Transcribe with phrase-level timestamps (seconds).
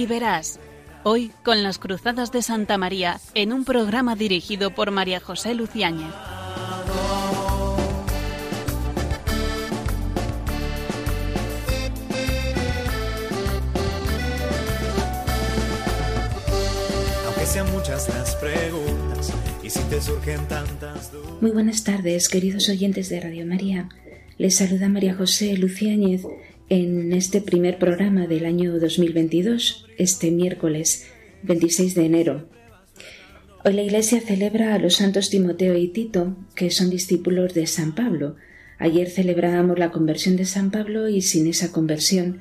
[0.00, 0.58] y verás.
[1.02, 6.14] Hoy con las Cruzadas de Santa María en un programa dirigido por María José Luciáñez.
[17.26, 21.42] Aunque sean muchas las preguntas y si te surgen tantas dudas.
[21.42, 23.90] Muy buenas tardes, queridos oyentes de Radio María.
[24.38, 26.22] Les saluda María José Luciáñez
[26.70, 31.08] en este primer programa del año 2022, este miércoles
[31.42, 32.48] 26 de enero.
[33.64, 37.96] Hoy la Iglesia celebra a los santos Timoteo y Tito, que son discípulos de San
[37.96, 38.36] Pablo.
[38.78, 42.40] Ayer celebrábamos la conversión de San Pablo y sin esa conversión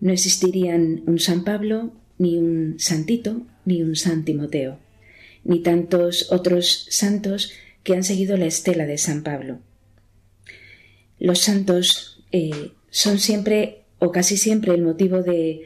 [0.00, 4.80] no existirían un San Pablo, ni un Santito, ni un San Timoteo,
[5.44, 7.52] ni tantos otros santos
[7.84, 9.60] que han seguido la estela de San Pablo.
[11.20, 15.62] Los santos eh, son siempre o casi siempre el motivo de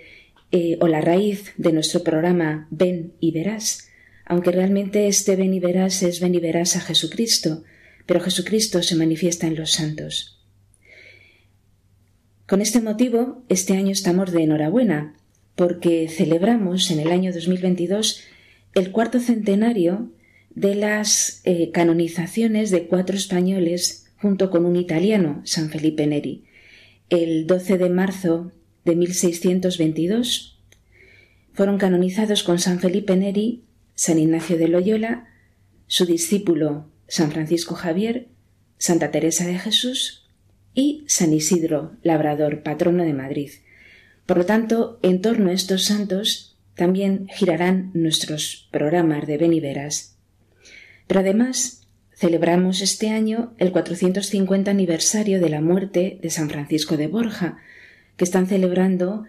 [0.53, 3.89] eh, o la raíz de nuestro programa Ven y verás,
[4.25, 7.65] aunque realmente este Ven y verás es Ven y verás a Jesucristo,
[8.07, 10.41] pero Jesucristo se manifiesta en los santos.
[12.47, 15.17] Con este motivo, este año estamos de enhorabuena,
[15.57, 18.23] porque celebramos en el año 2022
[18.75, 20.13] el cuarto centenario
[20.51, 26.45] de las eh, canonizaciones de cuatro españoles junto con un italiano, San Felipe Neri
[27.11, 28.53] el 12 de marzo
[28.85, 30.63] de 1622.
[31.53, 35.29] Fueron canonizados con San Felipe Neri, San Ignacio de Loyola,
[35.87, 38.29] su discípulo San Francisco Javier,
[38.79, 40.29] Santa Teresa de Jesús
[40.75, 43.51] y San Isidro, labrador, patrono de Madrid.
[44.27, 50.17] Por lo tanto, en torno a estos santos también girarán nuestros programas de Beniveras.
[51.07, 51.84] Pero además
[52.25, 57.59] Celebramos este año el 450 aniversario de la muerte de San Francisco de Borja,
[58.17, 59.25] que están celebrando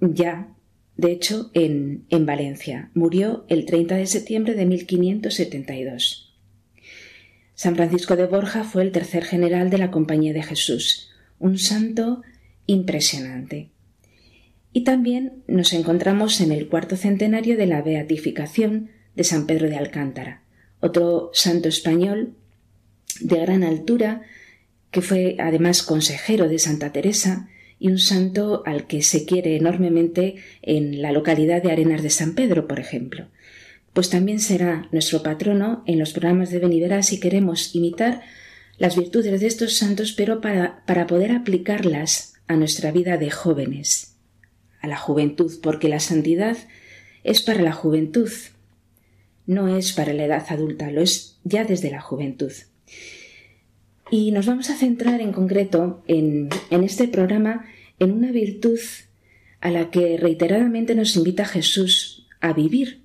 [0.00, 0.54] ya,
[0.98, 2.90] de hecho, en, en Valencia.
[2.92, 6.36] Murió el 30 de septiembre de 1572.
[7.54, 12.20] San Francisco de Borja fue el tercer general de la Compañía de Jesús, un santo
[12.66, 13.70] impresionante.
[14.74, 19.76] Y también nos encontramos en el cuarto centenario de la beatificación de San Pedro de
[19.78, 20.42] Alcántara
[20.80, 22.34] otro santo español
[23.20, 24.22] de gran altura,
[24.90, 27.48] que fue además consejero de Santa Teresa
[27.78, 32.34] y un santo al que se quiere enormemente en la localidad de Arenas de San
[32.34, 33.26] Pedro, por ejemplo.
[33.92, 38.22] Pues también será nuestro patrono en los programas de Benivera si queremos imitar
[38.78, 44.16] las virtudes de estos santos, pero para, para poder aplicarlas a nuestra vida de jóvenes,
[44.80, 46.56] a la juventud, porque la santidad
[47.24, 48.30] es para la juventud,
[49.46, 52.52] no es para la edad adulta, lo es ya desde la juventud.
[54.10, 57.64] Y nos vamos a centrar en concreto en, este programa
[57.98, 58.78] en una virtud
[59.60, 63.00] a la que reiteradamente nos invita Jesús a vivir.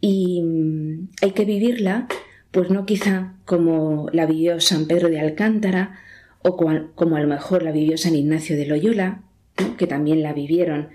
[0.00, 2.06] Y mm, hay que vivirla,
[2.50, 5.98] pues no quizá como la vivió San Pedro de Alcántara
[6.42, 9.22] o como, a lo mejor la vivió San Ignacio de Loyola,
[9.78, 10.90] que también la vivieron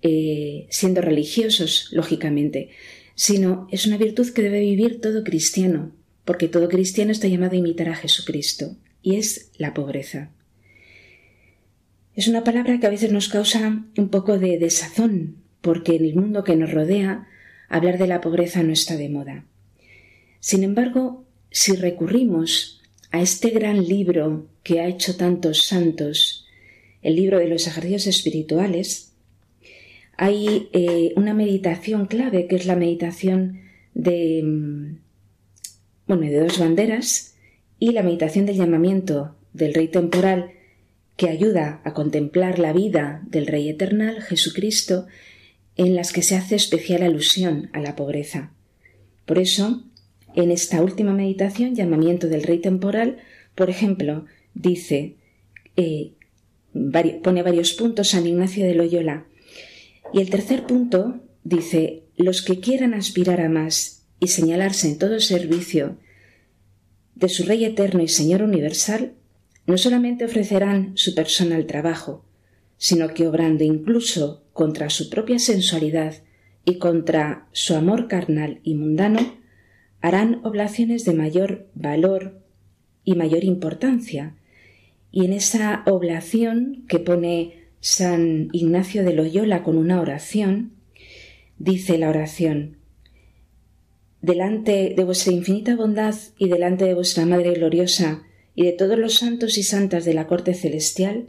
[0.00, 2.70] eh, siendo religiosos, lógicamente,
[3.16, 5.90] sino es una virtud que debe vivir todo cristiano,
[6.24, 10.30] porque todo cristiano está llamado a imitar a Jesucristo, y es la pobreza.
[12.14, 16.14] Es una palabra que a veces nos causa un poco de desazón, porque en el
[16.14, 17.26] mundo que nos rodea
[17.68, 19.44] hablar de la pobreza no está de moda.
[20.40, 26.46] Sin embargo, si recurrimos a este gran libro que ha hecho tantos santos,
[27.02, 29.05] el libro de los ejercicios espirituales,
[30.16, 33.60] hay eh, una meditación clave que es la meditación
[33.94, 34.98] de, mm,
[36.06, 37.34] bueno, de dos banderas
[37.78, 40.52] y la meditación del llamamiento del Rey temporal
[41.16, 45.06] que ayuda a contemplar la vida del Rey eternal, Jesucristo,
[45.76, 48.52] en las que se hace especial alusión a la pobreza.
[49.24, 49.84] Por eso,
[50.34, 53.18] en esta última meditación, llamamiento del Rey temporal,
[53.54, 55.16] por ejemplo, dice,
[55.76, 56.12] eh,
[57.22, 59.26] pone varios puntos San Ignacio de Loyola,
[60.16, 65.20] y el tercer punto dice, los que quieran aspirar a más y señalarse en todo
[65.20, 65.98] servicio
[67.14, 69.12] de su Rey eterno y Señor universal,
[69.66, 72.24] no solamente ofrecerán su persona al trabajo,
[72.78, 76.14] sino que obrando incluso contra su propia sensualidad
[76.64, 79.20] y contra su amor carnal y mundano,
[80.00, 82.40] harán oblaciones de mayor valor
[83.04, 84.34] y mayor importancia.
[85.10, 90.72] Y en esa oblación que pone San Ignacio de Loyola con una oración,
[91.56, 92.78] dice la oración,
[94.20, 98.24] Delante de vuestra infinita bondad y delante de vuestra Madre gloriosa
[98.56, 101.28] y de todos los santos y santas de la corte celestial,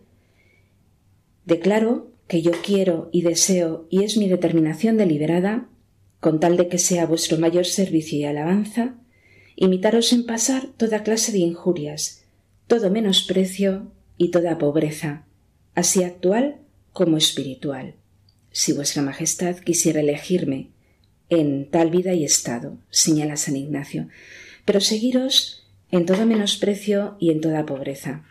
[1.46, 5.70] declaro que yo quiero y deseo y es mi determinación deliberada,
[6.20, 8.96] con tal de que sea vuestro mayor servicio y alabanza,
[9.56, 12.26] imitaros en pasar toda clase de injurias,
[12.66, 15.27] todo menosprecio y toda pobreza,
[15.78, 16.56] así actual
[16.92, 17.94] como espiritual,
[18.52, 20.72] si vuestra Majestad quisiera elegirme
[21.30, 24.08] en tal vida y estado, señala San Ignacio,
[24.66, 28.26] pero seguiros en todo menosprecio y en toda pobreza.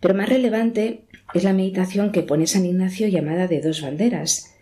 [0.00, 4.54] Pero más relevante es la meditación que pone San Ignacio llamada de dos banderas,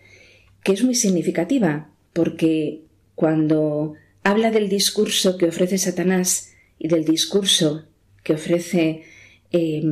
[0.62, 2.82] que es muy significativa, porque
[3.17, 7.88] cuando habla del discurso que ofrece Satanás y del discurso
[8.23, 9.02] que ofrece
[9.50, 9.82] eh,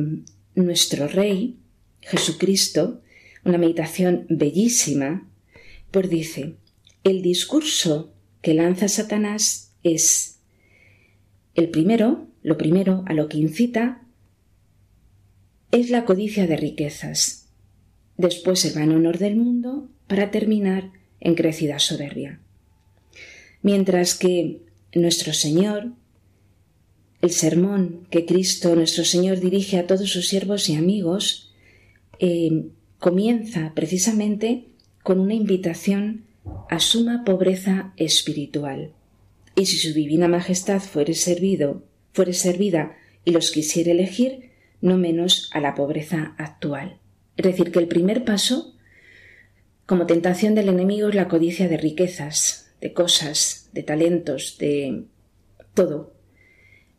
[0.55, 1.57] nuestro Rey,
[2.01, 3.01] Jesucristo,
[3.43, 5.27] una meditación bellísima,
[5.91, 6.55] pues dice,
[7.03, 10.39] el discurso que lanza Satanás es
[11.55, 14.01] el primero, lo primero a lo que incita
[15.71, 17.49] es la codicia de riquezas,
[18.17, 22.39] después el van honor del mundo, para terminar en crecida soberbia.
[23.61, 24.61] Mientras que
[24.95, 25.93] nuestro Señor,
[27.21, 31.53] el sermón que Cristo nuestro Señor dirige a todos sus siervos y amigos,
[32.19, 32.67] eh,
[32.99, 34.65] comienza precisamente
[35.03, 36.25] con una invitación
[36.69, 38.93] a suma pobreza espiritual.
[39.55, 41.83] Y si su divina majestad fuere servido,
[42.13, 44.51] fuere servida y los quisiera elegir,
[44.81, 46.97] no menos a la pobreza actual.
[47.35, 48.75] Es decir, que el primer paso,
[49.85, 55.03] como tentación del enemigo, es la codicia de riquezas, de cosas, de talentos, de
[55.73, 56.13] todo.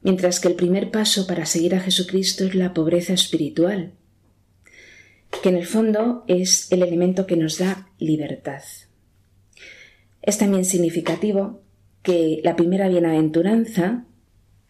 [0.03, 3.93] Mientras que el primer paso para seguir a Jesucristo es la pobreza espiritual,
[5.43, 8.63] que en el fondo es el elemento que nos da libertad.
[10.23, 11.63] Es también significativo
[12.03, 14.05] que la primera bienaventuranza,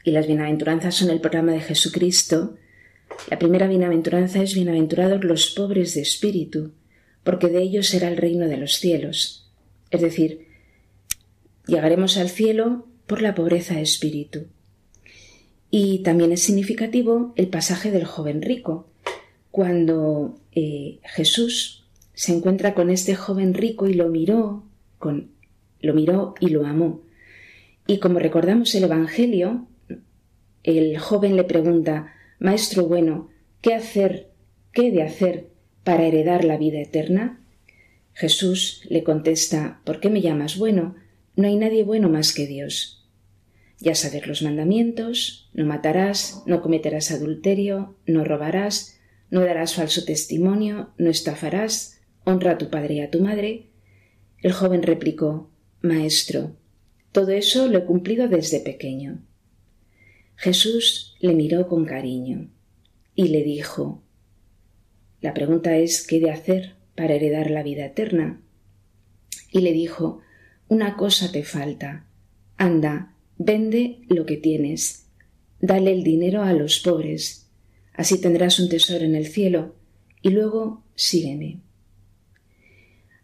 [0.04, 2.56] y las bienaventuranzas son el programa de Jesucristo,
[3.28, 6.72] la primera bienaventuranza es bienaventurados los pobres de espíritu,
[7.22, 9.50] porque de ellos será el reino de los cielos.
[9.90, 10.46] Es decir,
[11.66, 14.46] llegaremos al cielo por la pobreza de espíritu.
[15.70, 18.88] Y también es significativo el pasaje del joven rico,
[19.50, 21.84] cuando eh, Jesús
[22.14, 24.64] se encuentra con este joven rico y lo miró,
[24.98, 25.30] con,
[25.80, 27.02] lo miró y lo amó.
[27.86, 29.66] Y como recordamos el Evangelio,
[30.62, 33.30] el joven le pregunta, Maestro bueno,
[33.60, 34.30] ¿qué hacer,
[34.72, 35.48] qué he de hacer
[35.84, 37.40] para heredar la vida eterna?
[38.12, 40.96] Jesús le contesta, ¿por qué me llamas bueno?
[41.36, 42.99] No hay nadie bueno más que Dios.
[43.80, 49.00] Ya sabes los mandamientos, no matarás, no cometerás adulterio, no robarás,
[49.30, 53.70] no darás falso testimonio, no estafarás, honra a tu padre y a tu madre.
[54.42, 55.50] El joven replicó,
[55.80, 56.56] Maestro,
[57.12, 59.24] todo eso lo he cumplido desde pequeño.
[60.36, 62.50] Jesús le miró con cariño
[63.14, 64.02] y le dijo
[65.20, 68.42] La pregunta es ¿qué de hacer para heredar la vida eterna?
[69.50, 70.20] Y le dijo
[70.68, 72.06] Una cosa te falta.
[72.56, 75.06] Anda, vende lo que tienes.
[75.60, 77.48] Dale el dinero a los pobres.
[77.94, 79.74] Así tendrás un tesoro en el cielo.
[80.22, 81.60] Y luego sígueme.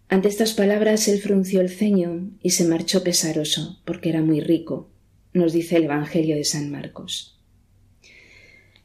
[0.09, 4.91] Ante estas palabras él frunció el ceño y se marchó pesaroso, porque era muy rico
[5.37, 7.39] nos dice el Evangelio de San Marcos.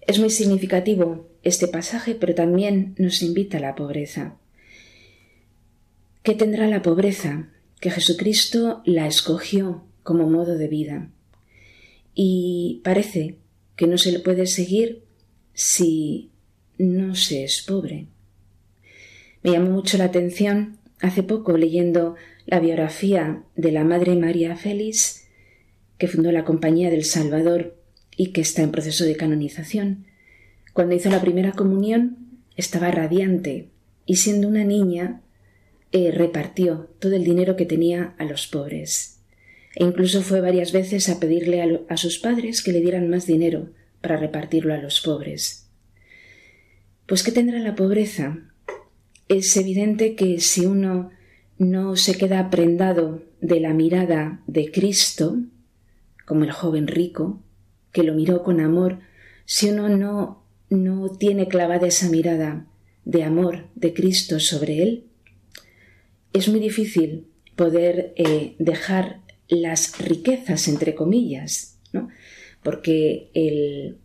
[0.01, 4.37] Es muy significativo este pasaje, pero también nos invita a la pobreza.
[6.23, 7.49] ¿Qué tendrá la pobreza?
[7.79, 11.09] Que Jesucristo la escogió como modo de vida.
[12.13, 13.37] Y parece
[13.75, 15.03] que no se le puede seguir
[15.53, 16.31] si
[16.77, 18.07] no se es pobre.
[19.43, 22.15] Me llamó mucho la atención hace poco leyendo
[22.45, 25.27] la biografía de la Madre María Félix
[25.97, 27.77] que fundó la Compañía del Salvador
[28.17, 30.05] y que está en proceso de canonización.
[30.73, 32.17] Cuando hizo la primera comunión
[32.55, 33.69] estaba radiante
[34.05, 35.21] y siendo una niña
[35.91, 39.20] eh, repartió todo el dinero que tenía a los pobres.
[39.81, 43.71] E incluso fue varias veces a pedirle a, sus padres que le dieran más dinero
[43.99, 45.71] para repartirlo a los pobres.
[47.07, 48.37] Pues ¿qué tendrá la pobreza?
[49.27, 51.09] Es evidente que si uno
[51.57, 55.39] no se queda prendado de la mirada de Cristo,
[56.27, 57.41] como el joven rico,
[57.91, 58.99] que lo miró con amor,
[59.45, 62.67] si uno no, no tiene clavada esa mirada
[63.03, 65.05] de amor de Cristo sobre él,
[66.33, 69.20] es muy difícil poder eh, dejar
[69.51, 72.09] las riquezas, entre comillas, ¿no?
[72.63, 73.97] porque el,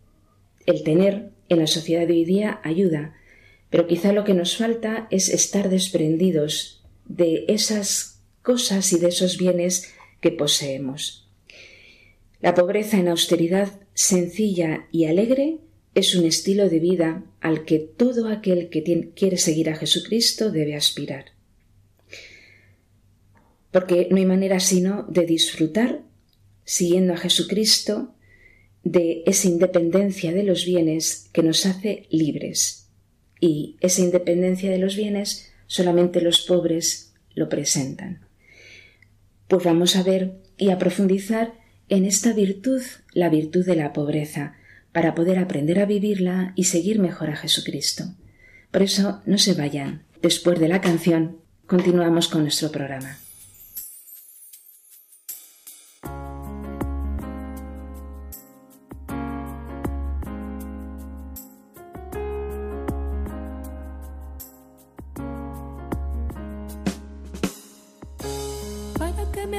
[0.65, 3.15] el tener en la sociedad de hoy día ayuda,
[3.69, 9.37] pero quizá lo que nos falta es estar desprendidos de esas cosas y de esos
[9.37, 11.29] bienes que poseemos.
[12.41, 15.59] La pobreza en austeridad sencilla y alegre
[15.95, 20.75] es un estilo de vida al que todo aquel que quiere seguir a Jesucristo debe
[20.75, 21.36] aspirar.
[23.77, 26.01] Porque no hay manera sino de disfrutar,
[26.63, 28.15] siguiendo a Jesucristo,
[28.81, 32.89] de esa independencia de los bienes que nos hace libres.
[33.39, 38.25] Y esa independencia de los bienes solamente los pobres lo presentan.
[39.47, 41.53] Pues vamos a ver y a profundizar
[41.87, 42.81] en esta virtud,
[43.13, 44.55] la virtud de la pobreza,
[44.91, 48.05] para poder aprender a vivirla y seguir mejor a Jesucristo.
[48.71, 50.01] Por eso no se vayan.
[50.19, 53.19] Después de la canción, continuamos con nuestro programa.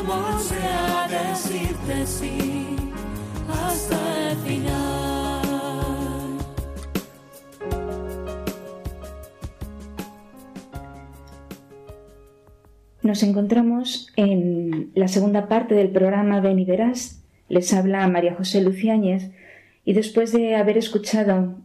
[0.00, 2.76] amor sea decirte sí
[3.48, 5.40] hasta el final.
[13.02, 17.22] Nos encontramos en la segunda parte del programa Ven y Verás.
[17.48, 19.32] Les habla María José Luciáñez
[19.84, 21.56] y después de haber escuchado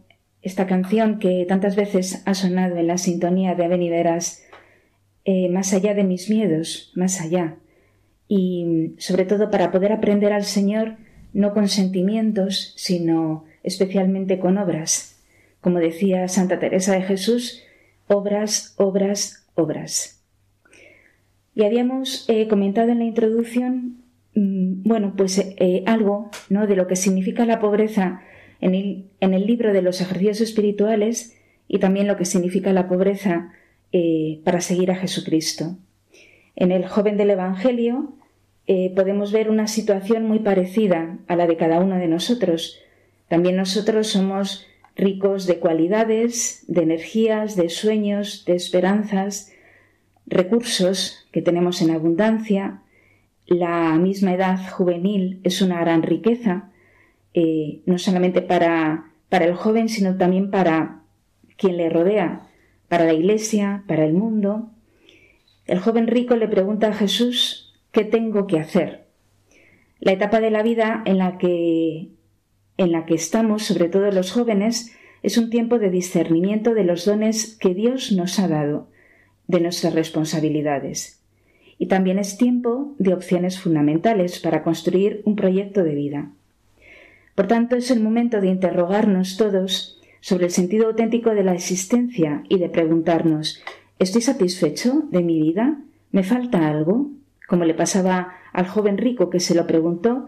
[0.42, 4.44] esta canción que tantas veces ha sonado en la sintonía de Ven y Verás,
[5.24, 7.56] eh, más allá de mis miedos, más allá,
[8.28, 10.96] y sobre todo para poder aprender al Señor
[11.32, 15.20] no con sentimientos, sino especialmente con obras.
[15.60, 17.62] Como decía Santa Teresa de Jesús,
[18.06, 20.22] obras, obras, obras.
[21.54, 24.02] Y habíamos eh, comentado en la introducción,
[24.34, 26.66] mm, bueno, pues eh, algo ¿no?
[26.66, 28.22] de lo que significa la pobreza
[28.60, 31.36] en el, en el, libro de los ejercicios espirituales
[31.68, 33.52] y también lo que significa la pobreza
[33.92, 35.76] eh, para seguir a Jesucristo.
[36.56, 38.14] En el joven del Evangelio
[38.66, 42.80] eh, podemos ver una situación muy parecida a la de cada uno de nosotros.
[43.28, 49.52] También nosotros somos ricos de cualidades, de energías, de sueños, de esperanzas,
[50.26, 52.82] recursos que tenemos en abundancia.
[53.46, 56.70] La misma edad juvenil es una gran riqueza,
[57.34, 61.02] eh, no solamente para, para el joven, sino también para
[61.58, 62.48] quien le rodea,
[62.88, 64.70] para la iglesia, para el mundo.
[65.66, 69.06] El joven rico le pregunta a Jesús, ¿qué tengo que hacer?
[69.98, 72.10] La etapa de la vida en la que,
[72.76, 77.04] en la que estamos, sobre todo los jóvenes, es un tiempo de discernimiento de los
[77.04, 78.88] dones que Dios nos ha dado,
[79.48, 81.20] de nuestras responsabilidades.
[81.78, 86.30] Y también es tiempo de opciones fundamentales para construir un proyecto de vida.
[87.34, 92.44] Por tanto, es el momento de interrogarnos todos sobre el sentido auténtico de la existencia
[92.48, 93.62] y de preguntarnos
[93.98, 95.78] ¿Estoy satisfecho de mi vida?
[96.10, 97.10] ¿Me falta algo?
[97.48, 100.26] Como le pasaba al joven rico que se lo preguntó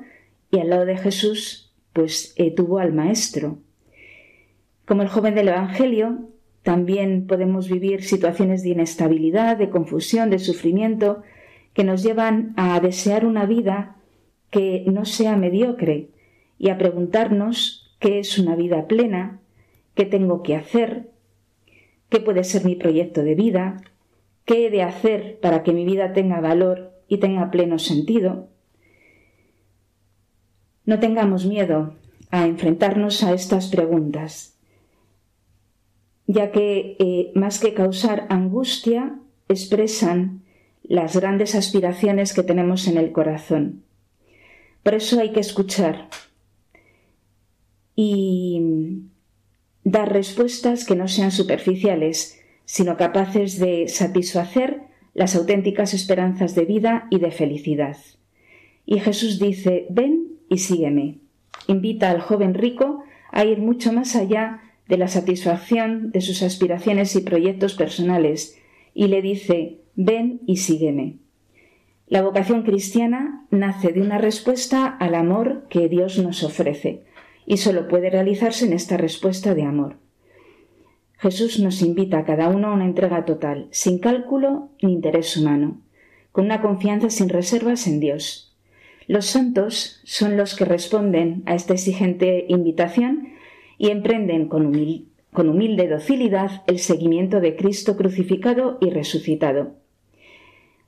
[0.50, 3.58] y al lado de Jesús pues eh, tuvo al maestro.
[4.86, 6.30] Como el joven del Evangelio,
[6.62, 11.22] también podemos vivir situaciones de inestabilidad, de confusión, de sufrimiento,
[11.74, 13.96] que nos llevan a desear una vida
[14.50, 16.08] que no sea mediocre
[16.58, 19.40] y a preguntarnos qué es una vida plena,
[19.94, 21.10] qué tengo que hacer,
[22.08, 23.82] qué puede ser mi proyecto de vida,
[24.44, 28.48] qué he de hacer para que mi vida tenga valor y tenga pleno sentido.
[30.84, 31.94] No tengamos miedo
[32.30, 34.56] a enfrentarnos a estas preguntas,
[36.26, 40.42] ya que eh, más que causar angustia, expresan
[40.82, 43.84] las grandes aspiraciones que tenemos en el corazón.
[44.82, 46.08] Por eso hay que escuchar
[47.94, 49.07] y
[49.90, 54.82] dar respuestas que no sean superficiales, sino capaces de satisfacer
[55.14, 57.96] las auténticas esperanzas de vida y de felicidad.
[58.84, 61.18] Y Jesús dice, ven y sígueme.
[61.66, 63.02] Invita al joven rico
[63.32, 68.58] a ir mucho más allá de la satisfacción de sus aspiraciones y proyectos personales
[68.94, 71.16] y le dice ven y sígueme.
[72.06, 77.04] La vocación cristiana nace de una respuesta al amor que Dios nos ofrece
[77.48, 79.96] y solo puede realizarse en esta respuesta de amor.
[81.16, 85.80] Jesús nos invita a cada uno a una entrega total, sin cálculo ni interés humano,
[86.30, 88.54] con una confianza sin reservas en Dios.
[89.06, 93.30] Los santos son los que responden a esta exigente invitación
[93.78, 99.76] y emprenden con, humilde docilidad el seguimiento de Cristo crucificado y resucitado.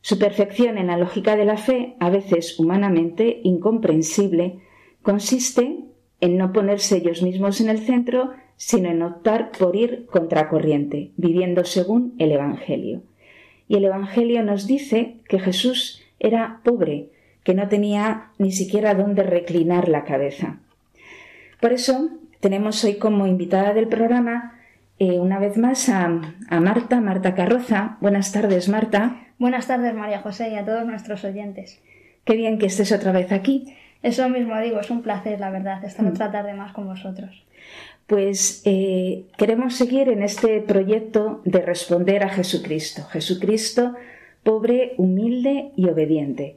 [0.03, 4.61] Su perfección en la lógica de la fe, a veces humanamente incomprensible,
[5.03, 5.87] consiste
[6.21, 11.65] en no ponerse ellos mismos en el centro, sino en optar por ir contracorriente, viviendo
[11.65, 13.03] según el Evangelio.
[13.69, 17.09] Y el Evangelio nos dice que Jesús era pobre,
[17.45, 20.59] que no tenía ni siquiera dónde reclinar la cabeza.
[21.61, 22.11] Por eso
[22.41, 24.59] tenemos hoy como invitada del programa
[24.99, 27.97] eh, una vez más a, a Marta, Marta Carroza.
[28.01, 29.29] Buenas tardes, Marta.
[29.39, 31.81] Buenas tardes, María José, y a todos nuestros oyentes.
[32.25, 33.75] Qué bien que estés otra vez aquí.
[34.03, 36.09] Eso mismo digo, es un placer, la verdad, estar mm.
[36.09, 37.45] otra tarde más con vosotros.
[38.07, 43.05] Pues eh, queremos seguir en este proyecto de responder a Jesucristo.
[43.05, 43.95] Jesucristo,
[44.43, 46.57] pobre, humilde y obediente.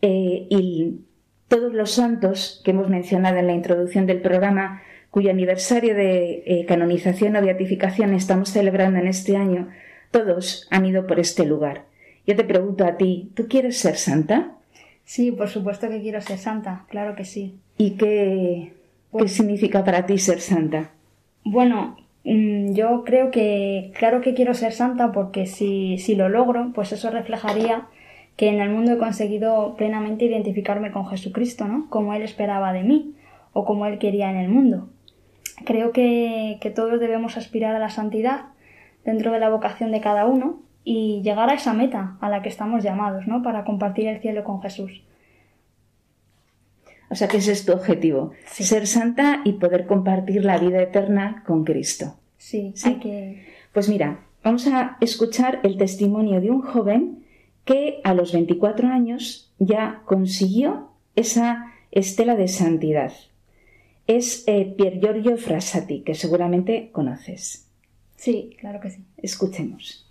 [0.00, 1.00] Eh, y
[1.46, 6.64] todos los santos que hemos mencionado en la introducción del programa, cuyo aniversario de eh,
[6.66, 9.68] canonización o beatificación estamos celebrando en este año,
[10.10, 11.84] todos han ido por este lugar.
[12.26, 14.56] Yo te pregunto a ti, ¿tú quieres ser santa?
[15.04, 17.58] Sí, por supuesto que quiero ser santa, claro que sí.
[17.76, 18.72] ¿Y qué,
[19.10, 20.90] pues significa para ti ser santa?
[21.44, 26.72] Bueno, mm, yo creo que, claro que quiero ser santa porque si, si lo logro,
[26.74, 27.88] pues eso reflejaría
[28.36, 31.88] que en el mundo he conseguido plenamente identificarme con Jesucristo, ¿no?
[31.90, 33.14] Como Él esperaba de mí
[33.52, 34.88] o como Él quería en el mundo.
[35.64, 38.46] Creo que, que todos debemos aspirar a la santidad
[39.04, 42.48] dentro de la vocación de cada uno y llegar a esa meta a la que
[42.48, 43.42] estamos llamados, ¿no?
[43.42, 45.02] Para compartir el cielo con Jesús.
[47.10, 51.44] O sea que ese es tu objetivo, ser santa y poder compartir la vida eterna
[51.46, 52.16] con Cristo.
[52.38, 52.94] Sí, sí.
[52.94, 53.46] que...
[53.72, 57.24] Pues mira, vamos a escuchar el testimonio de un joven
[57.64, 63.12] que a los 24 años ya consiguió esa estela de santidad.
[64.06, 67.68] Es eh, Pier Giorgio Frassati, que seguramente conoces.
[68.16, 69.04] Sí, claro que sí.
[69.18, 70.08] Escuchemos.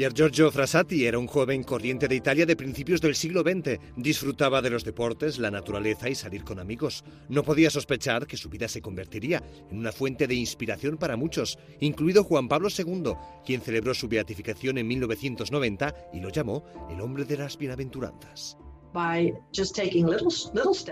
[0.00, 3.78] Pier Giorgio Frassati era un joven corriente de Italia de principios del siglo XX.
[3.98, 7.04] Disfrutaba de los deportes, la naturaleza y salir con amigos.
[7.28, 11.58] No podía sospechar que su vida se convertiría en una fuente de inspiración para muchos,
[11.80, 13.12] incluido Juan Pablo II,
[13.44, 18.56] quien celebró su beatificación en 1990 y lo llamó el hombre de las bienaventuranzas.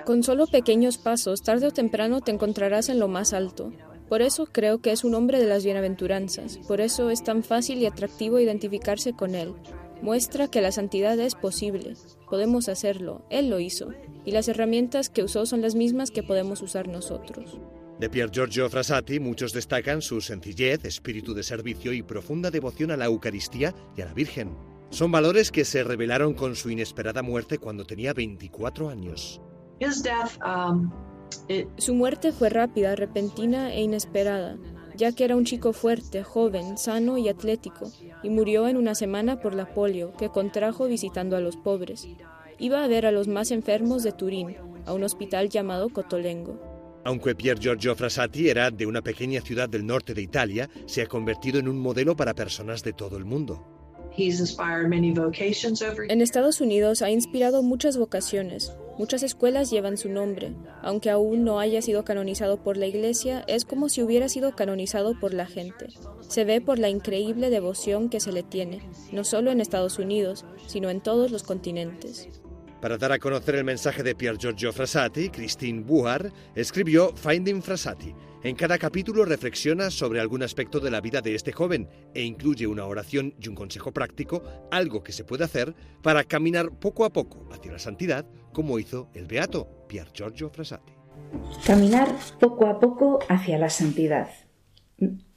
[0.04, 3.72] Con solo pequeños pasos, tarde o temprano te encontrarás en lo más alto.
[4.08, 7.78] Por eso creo que es un hombre de las bienaventuranzas, por eso es tan fácil
[7.78, 9.54] y atractivo identificarse con él.
[10.00, 11.94] Muestra que la santidad es posible,
[12.30, 13.90] podemos hacerlo, él lo hizo,
[14.24, 17.58] y las herramientas que usó son las mismas que podemos usar nosotros.
[17.98, 22.96] De Pier Giorgio Frassati muchos destacan su sencillez, espíritu de servicio y profunda devoción a
[22.96, 24.56] la Eucaristía y a la Virgen.
[24.90, 29.40] Son valores que se revelaron con su inesperada muerte cuando tenía 24 años.
[29.80, 30.90] Um,
[31.76, 34.56] su muerte fue rápida, repentina e inesperada,
[34.96, 37.90] ya que era un chico fuerte, joven, sano y atlético,
[38.22, 42.08] y murió en una semana por la polio que contrajo visitando a los pobres.
[42.58, 46.58] Iba a ver a los más enfermos de Turín, a un hospital llamado Cotolengo.
[47.04, 51.06] Aunque Pier Giorgio Frassati era de una pequeña ciudad del norte de Italia, se ha
[51.06, 53.77] convertido en un modelo para personas de todo el mundo.
[56.08, 58.72] En Estados Unidos ha inspirado muchas vocaciones.
[58.98, 60.54] Muchas escuelas llevan su nombre.
[60.82, 65.18] Aunque aún no haya sido canonizado por la Iglesia, es como si hubiera sido canonizado
[65.20, 65.86] por la gente.
[66.28, 68.80] Se ve por la increíble devoción que se le tiene,
[69.12, 72.28] no solo en Estados Unidos, sino en todos los continentes.
[72.80, 78.14] Para dar a conocer el mensaje de Pier Giorgio Frassati, Christine Buar escribió Finding Frassati,
[78.44, 82.68] en cada capítulo reflexiona sobre algún aspecto de la vida de este joven e incluye
[82.68, 87.10] una oración y un consejo práctico, algo que se puede hacer para caminar poco a
[87.10, 90.92] poco hacia la santidad, como hizo el beato Pier Giorgio Frassati.
[91.66, 94.28] Caminar poco a poco hacia la santidad.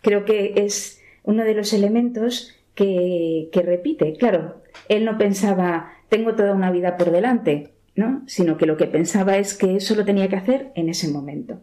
[0.02, 4.14] Creo que es uno de los elementos que, repite.
[4.14, 8.24] Claro, él no pensaba, tengo toda una vida por delante, ¿no?
[8.28, 11.62] sino que lo que pensaba es que eso lo tenía que hacer en ese momento.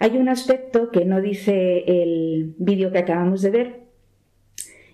[0.00, 3.80] Hay un aspecto que no dice el vídeo que acabamos de ver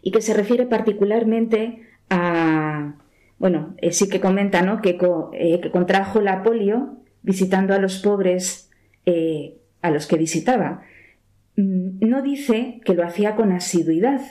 [0.03, 2.97] y que se refiere particularmente a,
[3.39, 4.83] bueno, eh, sí que comenta, ¿no?
[4.83, 4.99] Que,
[5.35, 8.69] eh, que, contrajo la polio visitando a los pobres
[9.07, 10.83] eh, a los que visitaba.
[11.55, 14.23] Mm, no dice que lo hacía con asiduidad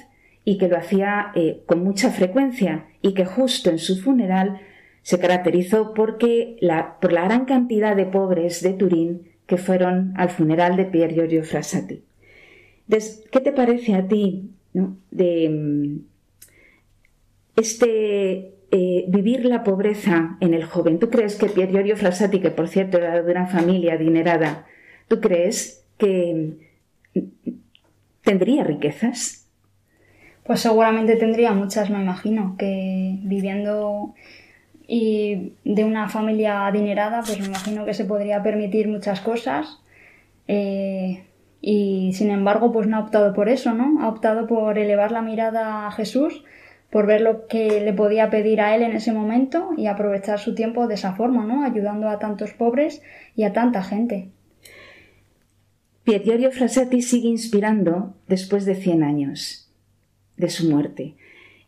[0.44, 1.32] y que lo hacía
[1.66, 4.60] con mucha frecuencia y que justo en su funeral
[5.04, 6.58] se caracterizó porque
[7.02, 11.44] por la gran cantidad de pobres de Turín que fueron al funeral de Pier Giorgio
[11.44, 12.04] Frassati.
[12.88, 14.52] ¿Qué te parece a ti
[15.12, 16.00] de mm,
[17.56, 21.00] este eh, vivir la pobreza en el joven?
[21.00, 24.66] ¿Tú crees que Pier Giorgio Frassati, que por cierto era de una familia adinerada,
[25.08, 26.58] ¿tú crees que
[27.14, 27.20] mm,
[28.24, 29.48] tendría riquezas?
[30.44, 34.14] Pues seguramente tendría muchas, me imagino, que viviendo
[34.88, 39.80] y de una familia adinerada, pues me imagino que se podría permitir muchas cosas.
[40.48, 41.26] Eh,
[41.62, 44.02] y sin embargo, pues no ha optado por eso, ¿no?
[44.02, 46.44] Ha optado por elevar la mirada a Jesús,
[46.92, 50.54] por ver lo que le podía pedir a él en ese momento y aprovechar su
[50.54, 51.64] tiempo de esa forma, ¿no?
[51.64, 53.02] Ayudando a tantos pobres
[53.36, 54.30] y a tanta gente.
[56.04, 59.72] Pietro Frasetti sigue inspirando después de 100 años
[60.38, 61.16] de su muerte.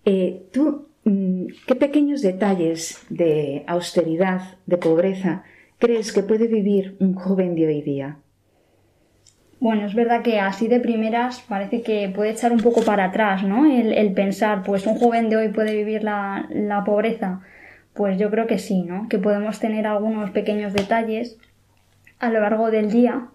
[0.06, 0.88] Eh, ¿Tú
[1.66, 5.44] ¿Qué pequeños detalles de austeridad, de pobreza,
[5.78, 8.18] crees que puede vivir un joven de hoy día?
[9.62, 13.44] Bueno, es verdad que así de primeras parece que puede echar un poco para atrás,
[13.44, 13.66] ¿no?
[13.66, 17.40] El, pensar, pues un joven de hoy puede vivir la, pobreza.
[17.94, 19.08] Pues yo creo que sí, ¿no?
[19.08, 21.38] Que podemos tener algunos pequeños detalles
[22.20, 23.30] a lo largo del día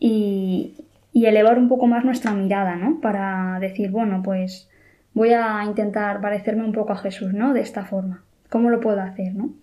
[0.00, 0.74] y,
[1.12, 3.00] y elevar un poco más nuestra mirada, ¿no?
[3.02, 4.70] Para decir, bueno, pues
[5.14, 7.54] voy a intentar parecerme un poco a Jesús, ¿no?
[7.54, 8.24] De esta forma.
[8.50, 9.54] ¿Cómo lo puedo hacer, no?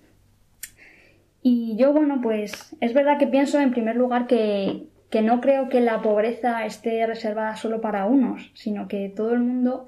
[1.44, 4.88] Y yo, bueno, pues es verdad que pienso en primer lugar que,
[5.24, 9.88] no creo que la pobreza esté reservada solo para unos, sino que todo el mundo,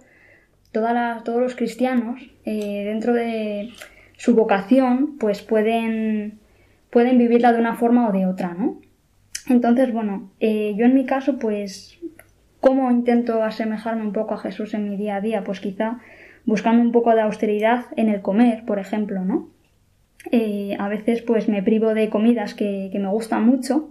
[0.71, 3.69] todos los cristianos, eh, dentro de
[4.17, 6.39] su vocación, pues pueden,
[6.89, 8.82] pueden vivirla de una forma o de otra, ¿no?
[9.47, 11.92] Entonces, bueno, eh, yo en mi caso, pues
[12.63, 15.43] ¿Cómo intento asemejarme un poco a Jesús en mi día a día?
[15.43, 15.99] Pues quizá
[16.45, 19.49] buscando un poco de austeridad en el comer, por ejemplo, ¿no?
[20.32, 23.89] Eh, a veces pues me privo de comidas que, me gustan mucho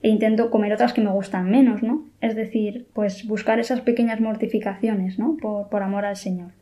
[0.00, 2.04] e intento comer otras que me gustan menos, ¿no?
[2.20, 5.36] Es decir, pues buscar esas pequeñas mortificaciones, ¿no?
[5.36, 6.52] Por, amor al Señor.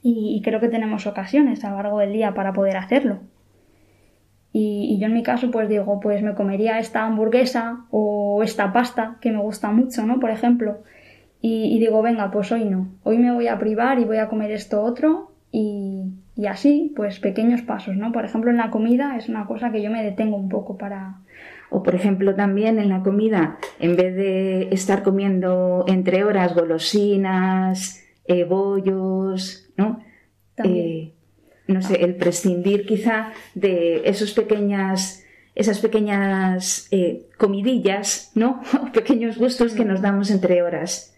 [0.00, 3.18] y, creo que tenemos ocasiones a lo largo del día para poder hacerlo.
[4.58, 9.18] Y, yo en mi caso pues digo, pues me comería esta hamburguesa o esta pasta
[9.20, 10.18] que me gusta mucho, ¿no?
[10.18, 10.78] Por ejemplo.
[11.42, 12.88] Y, digo, venga, pues hoy no.
[13.02, 17.20] Hoy me voy a privar y voy a comer esto otro y, y, así, pues
[17.20, 18.12] pequeños pasos, ¿no?
[18.12, 21.18] Por ejemplo, en la comida es una cosa que yo me detengo un poco para...
[21.68, 28.02] O por ejemplo, también en la comida, en vez de estar comiendo entre horas golosinas,
[28.24, 30.00] eh, bollos, ¿no?
[30.64, 31.12] Eh,
[31.66, 35.24] no sé, el prescindir quizá de esos pequeñas,
[35.54, 38.62] esas pequeñas eh, comidillas, ¿no?
[38.92, 41.16] pequeños gustos que nos damos entre horas,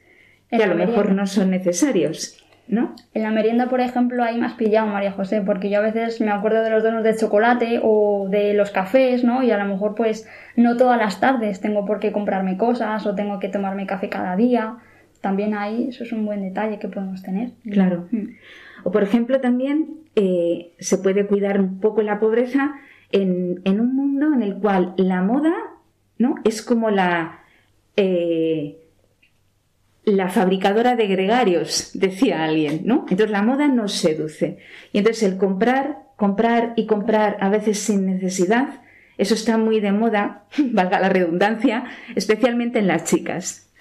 [0.51, 2.43] que a lo mejor no son necesarios.
[2.71, 2.95] ¿No?
[3.15, 6.31] En la merienda, por ejemplo, me has pillado, María José, porque yo a veces me
[6.31, 9.43] acuerdo de los donos de chocolate o de los cafés, ¿no?
[9.43, 13.15] Y a lo mejor, pues, no todas las tardes tengo por qué comprarme cosas o
[13.15, 14.77] tengo que tomarme café cada día.
[15.23, 17.53] También ahí, eso es un buen detalle que podemos tener.
[17.71, 18.07] Claro.
[18.11, 18.35] Mm.
[18.85, 19.87] O, por ejemplo, también
[20.21, 22.75] eh, se puede cuidar un poco la pobreza
[23.13, 25.55] en, un mundo en el cual la moda
[26.19, 26.35] ¿no?
[26.43, 27.45] es como la,
[27.95, 28.81] eh,
[30.03, 33.07] la fabricadora de gregarios, decía alguien, ¿no?
[33.09, 34.59] Entonces la moda nos seduce.
[34.93, 38.83] Y entonces el comprar, comprar y comprar a veces sin necesidad,
[39.19, 41.85] eso está muy de moda, valga la redundancia,
[42.17, 43.73] especialmente en las chicas.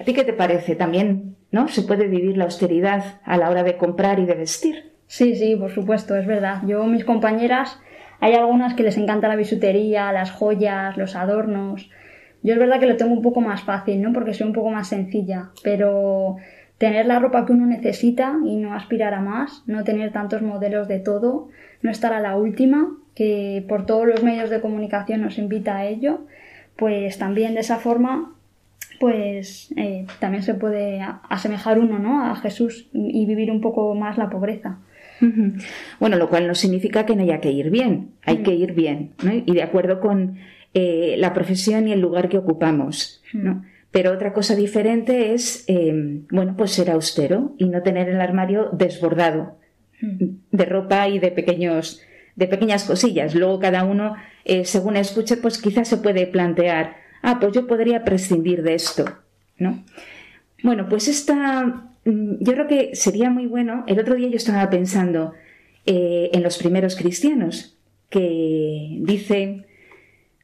[0.00, 0.74] ¿A ti qué te parece?
[0.74, 1.68] También, ¿no?
[1.68, 4.95] Se puede vivir la austeridad a la hora de comprar y de vestir.
[5.06, 6.62] Sí, sí, por supuesto, es verdad.
[6.66, 7.78] Yo, mis compañeras,
[8.20, 11.90] hay algunas que les encanta la bisutería, las joyas, los adornos.
[12.42, 14.12] Yo es verdad que lo tengo un poco más fácil, ¿no?
[14.12, 16.36] Porque soy un poco más sencilla, pero
[16.78, 20.88] tener la ropa que uno necesita y no aspirar a más, no tener tantos modelos
[20.88, 21.48] de todo,
[21.82, 25.86] no estar a la última, que por todos los medios de comunicación nos invita a
[25.86, 26.26] ello,
[26.76, 28.32] pues también de esa forma
[29.00, 32.24] pues eh, también se puede asemejar uno ¿no?
[32.24, 34.78] a Jesús y vivir un poco más la pobreza.
[35.98, 39.12] Bueno, lo cual no significa que no haya que ir bien, hay que ir bien,
[39.22, 39.32] ¿no?
[39.32, 40.38] Y de acuerdo con
[40.74, 43.64] eh, la profesión y el lugar que ocupamos, ¿no?
[43.90, 48.68] Pero otra cosa diferente es, em, bueno, pues ser austero y no tener el armario
[48.72, 49.56] desbordado
[50.00, 52.02] de ropa y de pequeños,
[52.34, 53.34] de pequeñas cosillas.
[53.34, 58.04] Luego cada uno, eh, según escuche, pues quizás se puede plantear, ah, pues yo podría
[58.04, 59.06] prescindir de esto,
[59.56, 59.82] ¿no?
[60.66, 64.70] Bueno, pues esta Mm, yo creo que sería muy bueno, el otro día yo estaba
[64.70, 65.34] pensando,
[65.86, 67.76] eh, en los primeros cristianos,
[68.08, 69.66] que dicen,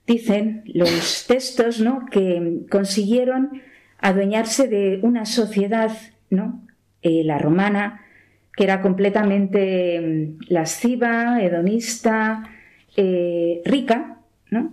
[0.07, 2.07] dicen los textos ¿no?
[2.11, 3.63] que consiguieron
[3.99, 5.93] adueñarse de una sociedad,
[6.31, 6.67] ¿no?
[7.03, 8.01] Eh, la romana,
[8.57, 12.51] que era completamente mm, lasciva, hedonista,
[12.97, 14.19] eh, rica,
[14.51, 14.73] ¿no?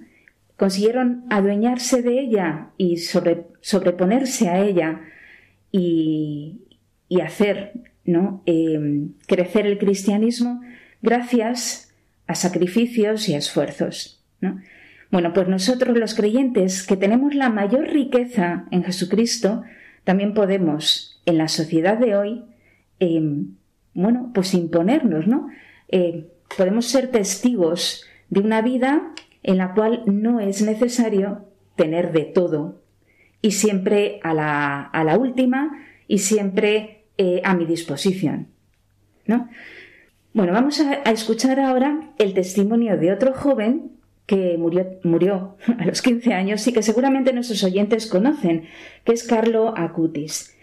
[0.57, 4.99] consiguieron adueñarse de ella y sobreponerse a ella
[5.71, 6.61] y,
[7.21, 7.73] hacer
[8.05, 8.41] ¿no?
[8.45, 10.61] Em, crecer el cristianismo
[11.01, 11.93] gracias
[12.27, 14.23] a sacrificios y a esfuerzos.
[15.11, 19.63] Bueno, pues nosotros los creyentes que tenemos la mayor riqueza en Jesucristo,
[20.03, 22.43] también podemos en la sociedad de hoy,
[22.99, 23.55] em,
[23.93, 25.47] bueno, pues imponernos, ¿no?
[25.89, 32.25] Eh, podemos ser testigos de una vida en la cual no es necesario tener de
[32.25, 32.78] todo
[33.41, 35.71] y siempre a la, a la última
[36.07, 38.47] y siempre eh, a mi disposición.
[39.25, 39.49] ¿no?
[40.33, 43.91] Bueno, vamos a, escuchar ahora el testimonio de otro joven
[44.25, 48.65] que murió, murió, a los 15 años y que seguramente nuestros oyentes conocen,
[49.03, 50.55] que es Carlo Acutis.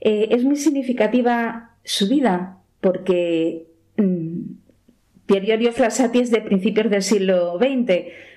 [0.00, 3.66] Eh, es muy significativa su vida porque
[3.96, 4.40] mm,
[5.26, 7.86] Pier Giorgio Frassati es de principios del siglo XX,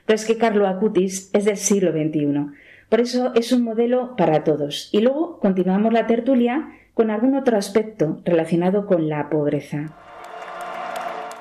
[0.06, 2.54] pero es que Carlo Acutis es del siglo XXI.
[2.90, 4.90] Por eso es un modelo para todos.
[4.92, 9.96] Y luego continuamos la tertulia con algún otro aspecto relacionado con la pobreza.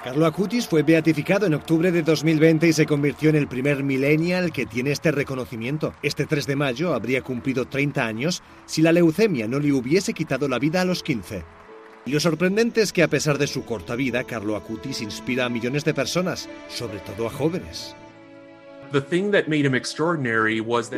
[0.02, 4.52] Carlo Acutis fue beatificado en octubre de 2020 y se convirtió en el primer millennial
[4.52, 5.94] que tiene este reconocimiento.
[6.02, 10.46] Este 3 de mayo habría cumplido 30 años si la leucemia no le hubiese quitado
[10.46, 11.42] la vida a los 15.
[12.04, 15.48] Y lo sorprendente es que a pesar de su corta vida, Carlo Acutis inspira a
[15.48, 17.96] millones de personas, sobre todo a jóvenes.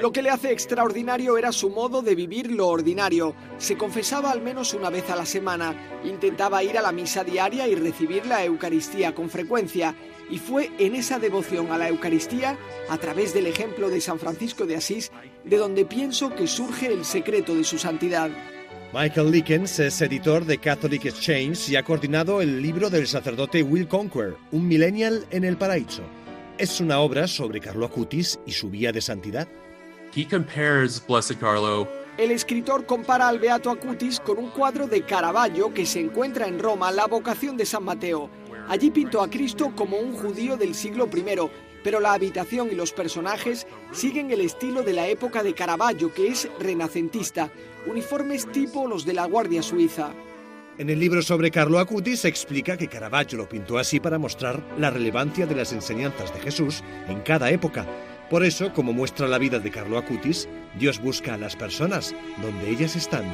[0.01, 3.35] Lo que le hace extraordinario era su modo de vivir lo ordinario.
[3.59, 7.67] Se confesaba al menos una vez a la semana, intentaba ir a la misa diaria
[7.69, 9.95] y recibir la Eucaristía con frecuencia.
[10.31, 14.67] Y fue en esa devoción a la Eucaristía, a través del ejemplo de San Francisco
[14.67, 15.13] de Asís,
[15.45, 18.31] de donde pienso que surge el secreto de su santidad.
[18.93, 23.89] Michael Lickens es editor de Catholic Exchange y ha coordinado el libro del sacerdote Will
[23.89, 26.03] Conquer, Un Millennial en el Paraíso
[26.59, 29.47] es una obra sobre Carlo Acutis y su vía de santidad.
[32.17, 36.59] El escritor compara al Beato Acutis con un cuadro de Caravaggio que se encuentra en
[36.59, 38.31] Roma, la vocación de San Mateo.
[38.69, 41.25] Allí pintó a Cristo como un judío del siglo I,
[41.85, 46.29] pero la habitación y los personajes siguen el estilo de la época de Caravaggio, que
[46.29, 47.51] es renacentista,
[47.87, 50.11] uniformes tipo los de la Guardia Suiza.
[50.79, 54.63] En el libro sobre Carlo Acutis se explica que Caravaggio lo pintó así para mostrar
[54.79, 57.87] la relevancia de las enseñanzas de Jesús en cada época.
[58.29, 60.47] Por eso, como muestra la vida de Carlo Acutis,
[60.79, 63.25] Dios busca a las personas donde ellas están.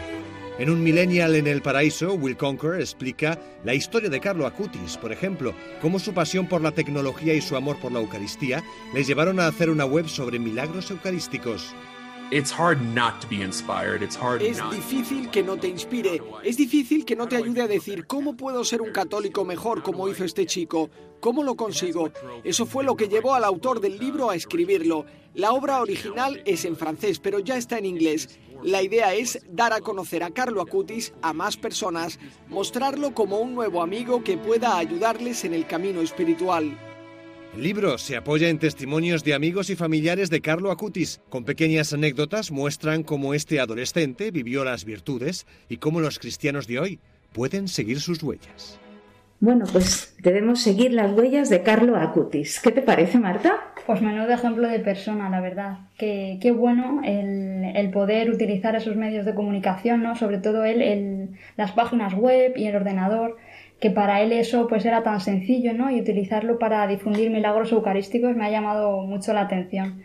[0.60, 5.10] En un Millennial en el Paraíso, Will Conquer explica la historia de Carlo Acutis, por
[5.10, 8.62] ejemplo, cómo su pasión por la tecnología y su amor por la Eucaristía
[8.94, 11.74] les llevaron a hacer una web sobre milagros eucarísticos.
[14.40, 18.38] Es difícil que no te inspire, es difícil que no te ayude a decir cómo
[18.38, 20.88] puedo ser un católico mejor como hizo este chico,
[21.20, 22.10] cómo lo consigo.
[22.42, 25.04] Eso fue lo que llevó al autor del libro a escribirlo.
[25.34, 28.40] La obra original es en francés, pero ya está en inglés.
[28.62, 32.18] La idea es dar a conocer a Carlo Acutis a más personas,
[32.48, 36.78] mostrarlo como un nuevo amigo que pueda ayudarles en el camino espiritual.
[37.54, 41.20] El libro se apoya en testimonios de amigos y familiares de Carlo Acutis.
[41.28, 46.78] Con pequeñas anécdotas muestran cómo este adolescente vivió las virtudes y cómo los cristianos de
[46.78, 46.98] hoy
[47.34, 48.80] pueden seguir sus huellas.
[49.38, 52.58] Bueno, pues debemos seguir las huellas de Carlo Acutis.
[52.58, 53.74] ¿Qué te parece, Marta?
[53.86, 55.78] Pues menudo ejemplo de persona, la verdad.
[55.98, 60.16] Qué, qué bueno el, poder utilizar esos medios de comunicación, ¿no?
[60.16, 63.36] Sobre todo él, las páginas web y el ordenador
[63.82, 65.90] que para él eso pues era tan sencillo, ¿no?
[65.90, 70.02] Y utilizarlo para difundir milagros eucarísticos me ha llamado mucho la atención.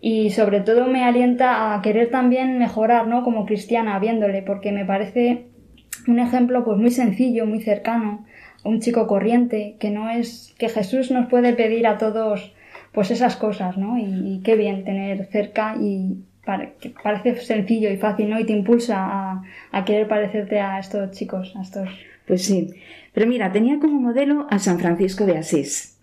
[0.00, 3.22] Y sobre todo me alienta a querer también mejorar, ¿no?
[3.22, 5.48] Como cristiana viéndole, porque me parece
[6.08, 8.24] un ejemplo pues muy sencillo, muy cercano,
[8.64, 12.54] un chico corriente, que no es que Jesús nos puede pedir a todos
[12.92, 13.98] pues esas cosas, ¿no?
[13.98, 16.24] Y, qué bien tener cerca y
[17.02, 18.40] parece sencillo y fácil, ¿no?
[18.40, 21.90] Y te impulsa a, a querer parecerte a estos chicos, a estos
[22.30, 22.70] pues sí.
[23.12, 25.98] Pero mira, tenía como modelo a San Francisco de Asís,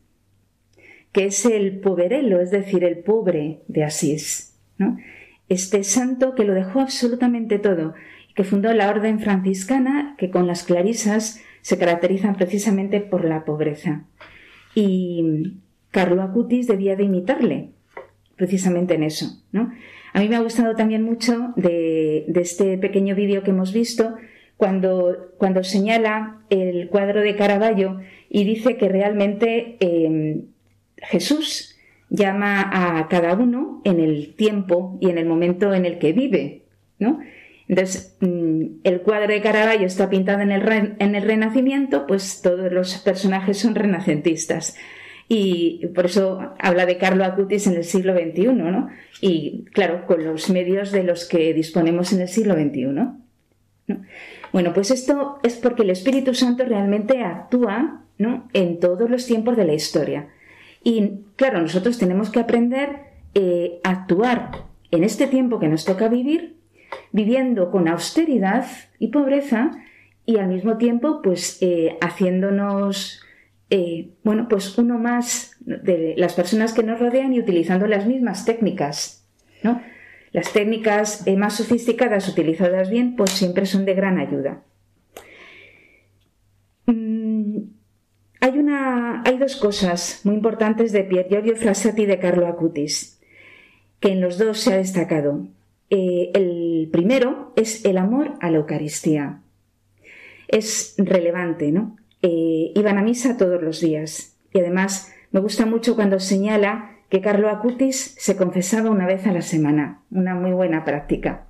[1.12, 4.98] que es el poverelo, es decir, el pobre de Asís, ¿no?
[5.50, 7.94] Este santo que lo dejó absolutamente todo
[8.38, 14.06] que fundó la orden franciscana que con las clarisas se caracterizan precisamente por la pobreza.
[14.76, 15.56] Y
[15.90, 17.72] Carlo Acutis debía de imitarle
[18.36, 19.72] precisamente en eso, ¿no?
[20.14, 24.16] A mí me ha gustado también mucho de, de este pequeño vídeo que hemos visto
[24.58, 30.48] cuando, cuando señala el cuadro de Caravaggio y dice que realmente em,
[30.98, 31.76] Jesús
[32.10, 36.64] llama a cada uno en el tiempo y en el momento en el que vive,
[37.00, 37.20] ¿no?
[37.68, 42.72] Entonces, mm, el cuadro de Caravaggio está pintado en el, en el Renacimiento, pues todos
[42.72, 44.76] los personajes son renacentistas.
[45.30, 48.88] Y por eso habla de Carlo Acutis en el siglo XXI, ¿no?
[49.20, 52.86] Y claro, con los medios de los que disponemos en el siglo XXI.
[52.86, 53.22] ¿no?
[54.54, 58.48] Bueno, pues esto es porque el Espíritu Santo realmente actúa ¿no?
[58.54, 60.30] en todos los tiempos de la historia.
[60.84, 64.52] Y claro, nosotros tenemos que aprender eh, a actuar
[64.92, 66.56] en este tiempo que nos toca vivir,
[67.12, 68.66] viviendo con austeridad
[69.00, 69.72] y pobreza
[70.26, 73.22] y al mismo tiempo pues eh, haciéndonos
[73.70, 78.46] eh, bueno, pues uno más de las personas que nos rodean y utilizando las mismas
[78.46, 79.28] técnicas,
[79.62, 79.82] ¿no?
[80.38, 84.62] Las técnicas eh, más sofisticadas utilizadas bien, pues siempre son de gran ayuda.
[86.86, 87.62] Mm,
[88.40, 93.20] hay, una, hay dos cosas muy importantes de Pier Giorgio Frassati y de Carlo Acutis,
[94.00, 95.48] que en los dos se ha destacado.
[95.90, 99.42] Eh, el primero es el amor a la Eucaristía.
[100.48, 101.98] Es relevante, ¿no?
[102.22, 104.38] Eh, iban a misa todos los días.
[104.54, 109.32] Y además me gusta mucho cuando señala que Carlo Acutis se confesaba una vez a
[109.32, 111.46] la semana, una muy buena práctica.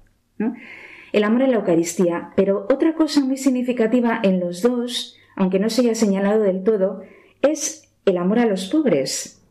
[1.13, 5.69] El amor a la Eucaristía, pero otra cosa muy significativa en los dos, aunque no
[5.69, 7.01] se haya señalado del todo,
[7.41, 9.41] es el amor a los pobres,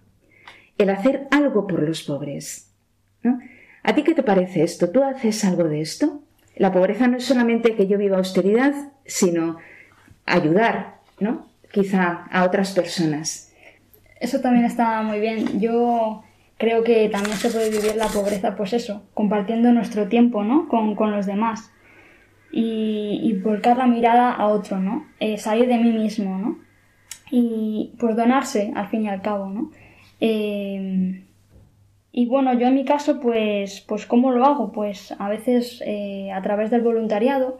[0.78, 2.72] el hacer algo por los pobres.
[3.82, 4.90] ¿A ti qué te parece esto?
[4.90, 6.22] ¿Tú haces algo de esto?
[6.56, 9.58] La pobreza no es solamente que yo viva austeridad, sino
[10.24, 11.48] ayudar, ¿no?
[11.70, 13.45] Quizá a otras personas.
[14.20, 15.60] Eso también está muy bien.
[15.60, 16.22] Yo
[16.58, 20.68] creo que también se puede vivir la pobreza, pues eso, compartiendo nuestro tiempo, ¿no?
[20.68, 21.72] Con, los demás.
[22.52, 25.06] Y, volcar la mirada a otro, ¿no?
[25.20, 26.58] Eh, salir de mí mismo, ¿no?
[27.30, 29.70] Y pues donarse, al fin y al cabo, ¿no?
[30.20, 31.22] Eh,
[32.18, 34.72] y bueno, yo en mi caso, pues, pues ¿cómo lo hago?
[34.72, 37.58] Pues a veces eh, a través del voluntariado,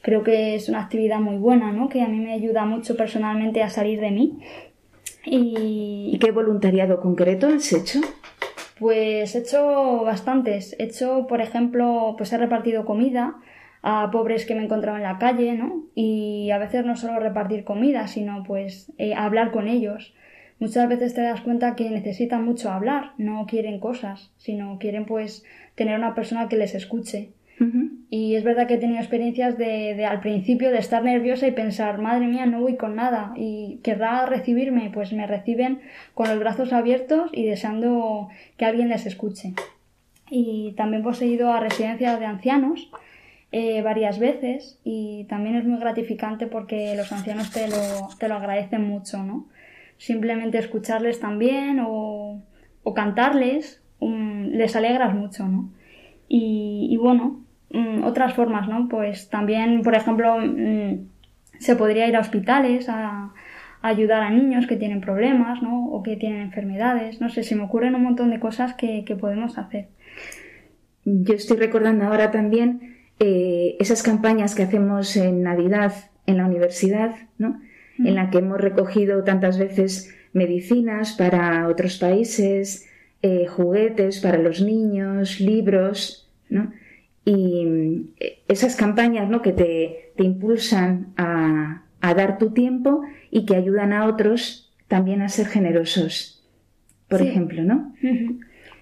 [0.00, 1.90] creo que es una actividad muy buena, ¿no?
[1.90, 4.38] Que a mí me ayuda mucho personalmente a salir de mí.
[5.30, 8.00] ¿Y, qué voluntariado concreto has hecho?
[8.78, 10.74] Pues he hecho bastantes.
[10.78, 13.36] He hecho, por ejemplo, pues he repartido comida
[13.82, 15.84] a pobres que me encontraba en la calle, ¿no?
[15.94, 20.14] Y a veces no solo repartir comida, sino pues eh, hablar con ellos.
[20.58, 25.44] Muchas veces te das cuenta que necesitan mucho hablar, no quieren cosas, sino quieren pues
[25.76, 27.30] tener una persona que les escuche.
[28.10, 31.98] Y es verdad que he tenido experiencias de, al principio de estar nerviosa y pensar,
[31.98, 35.80] madre mía, no voy con nada y querrá recibirme, pues me reciben
[36.14, 39.52] con los brazos abiertos y deseando que alguien les escuche.
[40.30, 42.90] Y también pues he ido a residencias de ancianos
[43.52, 48.36] eh, varias veces y también es muy gratificante porque los ancianos te lo, te lo
[48.36, 49.48] agradecen mucho, ¿no?
[49.98, 52.40] Simplemente escucharles también o,
[52.84, 55.70] o cantarles um, les alegras mucho, ¿no?
[56.30, 58.88] Y bueno, Mm, otras formas, ¿no?
[58.88, 61.06] Pues también, por ejemplo, mm,
[61.58, 63.32] se podría ir a hospitales a,
[63.80, 65.86] ayudar a niños que tienen problemas, ¿no?
[65.86, 67.20] O que tienen enfermedades.
[67.20, 69.86] No sé, se me ocurren un montón de cosas que, podemos hacer.
[71.04, 75.92] Yo estoy recordando ahora también eh, esas campañas que hacemos en Navidad
[76.26, 77.60] en la universidad, ¿no?
[77.98, 82.88] En la que hemos recogido tantas veces medicinas para otros países,
[83.22, 86.72] eh, juguetes para los niños, libros, ¿no?
[87.24, 89.42] Y eh, esas campañas ¿no?
[89.42, 95.46] que te, impulsan a, dar tu tiempo y que ayudan a otros también a ser
[95.46, 96.42] generosos,
[97.08, 97.92] por ejemplo, ¿no?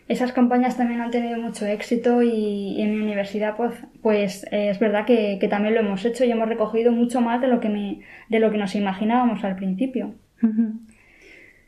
[0.08, 4.78] Esas campañas también han tenido mucho éxito y, en mi universidad pues, pues eh, es
[4.78, 8.00] verdad que, también lo hemos hecho y hemos recogido mucho más de lo que, me,
[8.28, 10.14] de lo que nos imaginábamos al principio.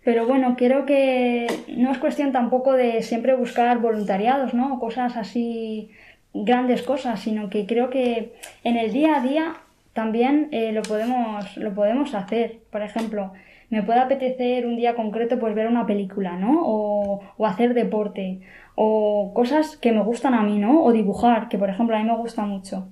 [0.04, 4.78] Pero bueno, creo que no es cuestión tampoco de siempre buscar voluntariados, ¿no?
[4.78, 5.90] Cosas así
[6.34, 9.56] grandes cosas, sino que creo que en el día a día
[9.92, 12.60] también eh, lo, podemos, lo podemos hacer.
[12.70, 13.32] Por ejemplo,
[13.70, 16.60] me puede apetecer un día concreto pues ver una película, ¿no?
[16.62, 18.40] O, hacer deporte,
[18.74, 20.84] o cosas que me gustan a mí, ¿no?
[20.84, 22.88] O dibujar, que por ejemplo a mí me gusta mucho.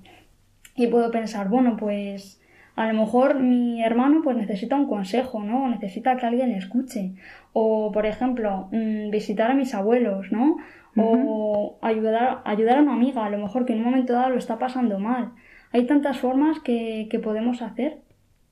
[0.75, 2.41] Y puedo pensar, bueno, pues
[2.75, 5.63] a lo mejor mi hermano pues necesita un consejo, ¿no?
[5.63, 7.13] O necesita que alguien le escuche.
[7.53, 10.57] O, por ejemplo, mm, visitar a mis abuelos, ¿no?
[10.97, 14.37] O ayudar, ayudar a una amiga, a lo mejor que en un momento dado lo
[14.37, 15.31] está pasando mal.
[15.71, 17.99] Hay tantas formas que, podemos hacer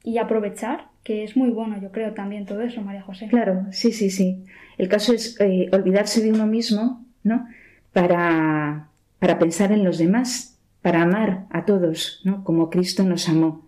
[0.03, 3.27] y aprovechar, que es muy bueno, yo creo, también todo eso, María José.
[3.27, 4.43] Claro, sí, sí, sí.
[4.77, 7.47] El caso es eh, olvidarse de uno mismo, ¿no?
[7.93, 8.89] Para,
[9.19, 12.43] para pensar en los demás, para amar a todos, ¿no?
[12.43, 13.65] Como Cristo nos amó.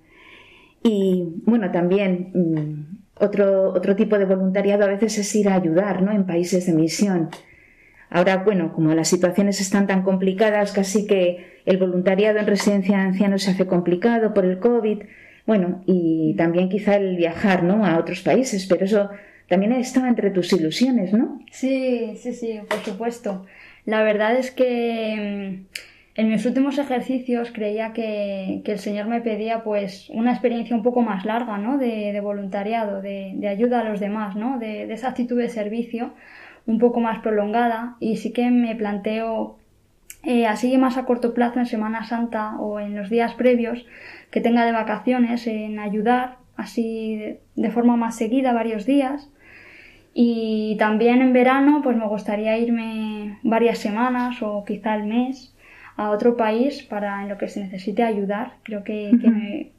[0.84, 6.02] Y bueno, también mm, otro, otro tipo de voluntariado a veces es ir a ayudar,
[6.02, 6.12] ¿no?
[6.12, 7.30] En países de misión.
[8.10, 13.04] Ahora, bueno, como las situaciones están tan complicadas, casi que el voluntariado en residencia de
[13.04, 15.00] ancianos se hace complicado por el COVID,
[15.46, 17.86] bueno, y también quizá el viajar, ¿no?
[17.86, 19.10] A otros países, pero eso
[19.48, 21.40] también estaba entre tus ilusiones, ¿no?
[21.52, 23.46] Sí, sí, sí, por supuesto.
[23.86, 25.78] La verdad es que mm,
[26.16, 31.02] en mis últimos ejercicios creía que, el Señor me pedía pues una experiencia un poco
[31.02, 31.78] más larga, ¿no?
[31.78, 34.60] De, voluntariado, de, ayuda a los demás, ¿no?
[34.60, 36.14] De, esa actitud de servicio
[36.68, 39.58] un poco más prolongada y sí que me planteo
[40.24, 43.86] eh, así más a corto plazo en Semana Santa o en los días previos
[44.30, 49.30] que tenga de vacaciones en ayudar así de forma más seguida varios días
[50.20, 55.56] y también en verano, pues me gustaría irme varias semanas o quizá el mes
[55.96, 58.54] a otro país para en lo que se necesite ayudar.
[58.64, 59.72] Creo que, que,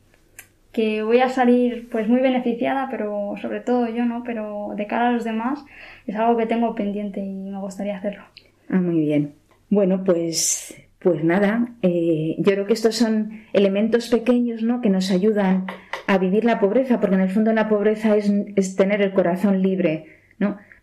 [1.05, 4.23] voy a salir pues muy beneficiada, pero sobre todo yo, ¿no?
[4.25, 5.65] Pero de cara a los demás
[6.07, 8.23] es algo que tengo pendiente y me gustaría hacerlo.
[8.69, 9.35] Ah, muy bien.
[9.71, 14.81] Bueno, pues, pues nada, eh, yo creo que estos son elementos pequeños, ¿no?
[14.81, 15.67] Que nos ayudan
[16.07, 19.63] a vivir la pobreza, porque en el fondo la pobreza es, es tener el corazón
[19.63, 20.07] libre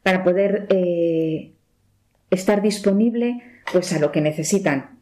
[0.03, 1.53] para poder eh,
[2.29, 3.41] estar disponible
[3.71, 4.99] pues a lo que necesitan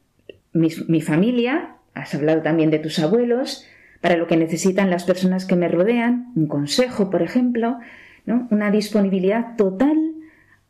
[0.53, 3.65] mi, familia, has hablado también de tus abuelos,
[4.03, 7.79] para lo que necesitan las personas que me rodean, un consejo, por ejemplo,
[8.25, 8.49] ¿no?
[8.51, 9.97] una disponibilidad total,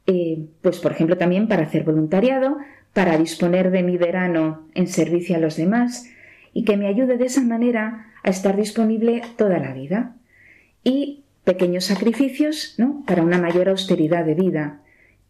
[0.06, 2.58] eh, pues por ejemplo también para hacer voluntariado,
[2.94, 6.08] para disponer de mi verano en servicio a los demás
[6.54, 10.16] y que me ayude de esa manera a estar disponible toda la vida.
[10.84, 13.04] Y pequeños sacrificios ¿no?
[13.08, 14.82] para una mayor austeridad de vida.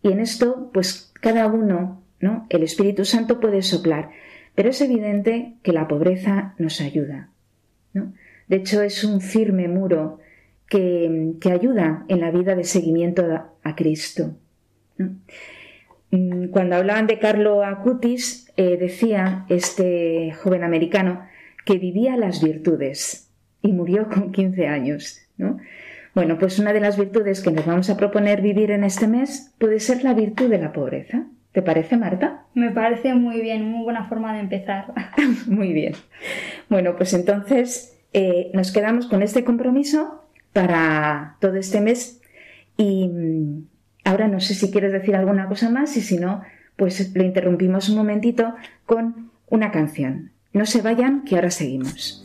[0.01, 2.47] Y en esto, pues cada uno, ¿no?
[2.49, 4.09] el Espíritu Santo puede soplar,
[4.55, 7.29] pero es evidente que la pobreza nos ayuda.
[7.93, 10.19] De hecho, es un firme muro
[10.67, 13.25] que, que ayuda en la vida de seguimiento
[13.63, 14.35] a, Cristo.
[16.11, 21.25] Mm, cuando hablaban de Carlo Acutis, eh, decía este joven americano
[21.65, 23.29] que vivía las virtudes
[23.61, 25.19] y murió con 15 años.
[25.37, 25.57] ¿no?
[26.13, 29.53] Bueno, pues una de las virtudes que nos vamos a proponer vivir en este mes
[29.57, 31.25] puede ser la virtud de la pobreza.
[31.53, 32.45] ¿Te parece, Marta?
[32.55, 34.91] Me parece muy bien, muy buena forma de empezar.
[35.47, 35.93] muy bien.
[36.67, 42.21] Bueno, pues entonces eh, nos quedamos con este compromiso para todo este mes
[42.75, 43.67] y mm,
[44.03, 46.41] ahora no sé si quieres decir alguna cosa más y si no,
[46.75, 48.55] pues lo interrumpimos un momentito
[48.87, 50.31] con una canción.
[50.53, 52.22] No se vayan, que ahora seguimos.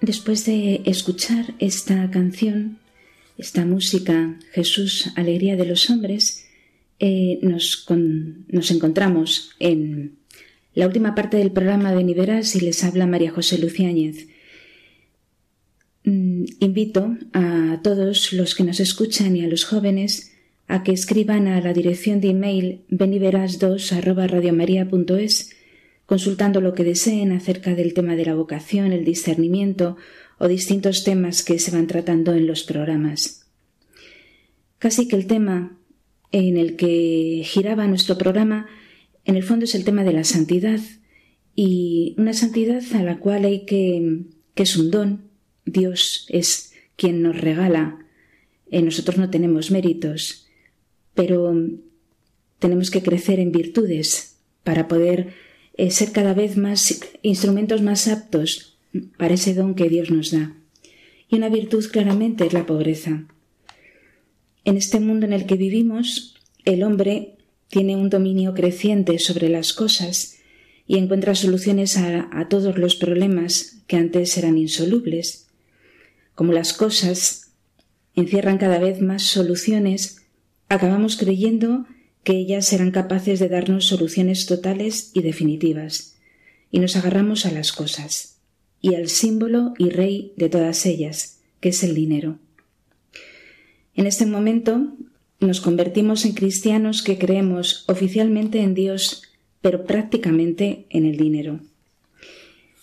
[0.00, 2.78] Después de escuchar esta canción,
[3.36, 6.46] esta música, Jesús, Alegría de los Hombres,
[6.98, 7.86] eh, nos,
[8.48, 10.16] nos, encontramos en
[10.74, 14.28] la última parte del programa de Niveras y les habla María José Luciáñez.
[16.04, 20.32] Mm, invito a todos los que nos escuchan y a los jóvenes
[20.66, 23.92] a que escriban a la dirección de email beniveras2
[26.10, 29.96] consultando lo que deseen acerca del tema de la vocación, el discernimiento
[30.38, 33.46] o distintos temas que se van tratando en los programas.
[34.80, 35.78] Casi que el tema
[36.32, 38.66] en el que giraba nuestro programa
[39.24, 40.80] en el fondo es el tema de la santidad
[41.54, 44.24] y una santidad a la cual hay que
[44.56, 45.30] que es un don,
[45.64, 48.04] Dios es quien nos regala,
[48.68, 50.48] nosotros no tenemos méritos,
[51.14, 51.54] pero
[52.58, 55.49] tenemos que crecer en virtudes para poder
[55.80, 58.76] eh, ser cada vez más instrumentos más aptos
[59.16, 60.54] para ese don que Dios nos da.
[61.26, 63.24] Y una virtud claramente es la pobreza.
[64.66, 66.34] En este mundo en el que vivimos,
[66.66, 70.36] el hombre tiene un dominio creciente sobre las cosas
[70.86, 75.48] y encuentra soluciones a, a todos los problemas que antes eran insolubles.
[76.34, 77.52] Como las cosas
[78.14, 80.26] encierran cada vez más soluciones,
[80.68, 81.86] acabamos creyendo
[82.24, 86.16] que ellas serán capaces de darnos soluciones totales y definitivas,
[86.70, 88.38] y nos agarramos a las cosas,
[88.80, 92.38] y al símbolo y rey de todas ellas, que es el dinero.
[93.94, 94.94] En este momento
[95.40, 99.22] nos convertimos en cristianos que creemos oficialmente en Dios,
[99.60, 101.60] pero prácticamente en el dinero.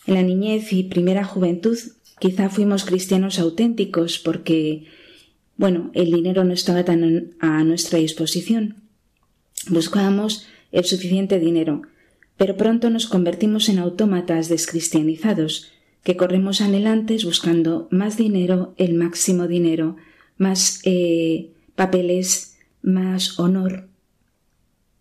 [0.08, 1.78] En la niñez y primera juventud
[2.20, 4.86] quizá fuimos cristianos auténticos porque,
[5.56, 8.87] bueno, el dinero no estaba tan a nuestra disposición.
[9.70, 11.82] Buscábamos el suficiente dinero,
[12.38, 15.72] pero pronto nos convertimos en autómatas descristianizados,
[16.04, 19.98] que corremos anhelantes buscando más dinero, el máximo dinero,
[20.38, 23.90] más eh, papeles, más honor,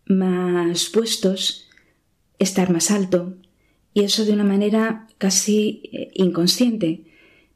[0.07, 1.69] más puestos,
[2.39, 3.35] estar más alto,
[3.95, 7.05] y eso de una manera casi eh, inconsciente,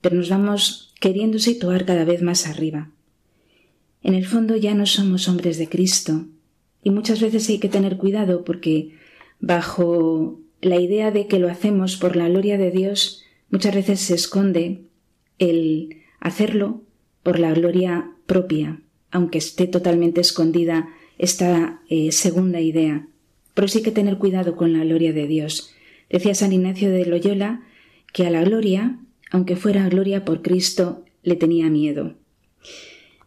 [0.00, 2.90] pero nos vamos queriendo situar cada vez más arriba.
[4.02, 6.26] En el fondo ya no somos hombres de Cristo,
[6.82, 8.96] y muchas veces hay que tener cuidado porque
[9.40, 14.14] bajo la idea de que lo hacemos por la gloria de Dios, muchas veces se
[14.14, 14.82] esconde
[15.38, 16.82] el hacerlo
[17.22, 23.06] por la gloria propia, aunque esté totalmente escondida esta eh, segunda idea.
[23.54, 25.74] Pero sí hay que tener cuidado con la gloria de Dios.
[26.08, 27.62] Decía San Ignacio de Loyola
[28.12, 28.98] que a la gloria,
[29.30, 32.14] aunque fuera gloria por Cristo, le tenía miedo.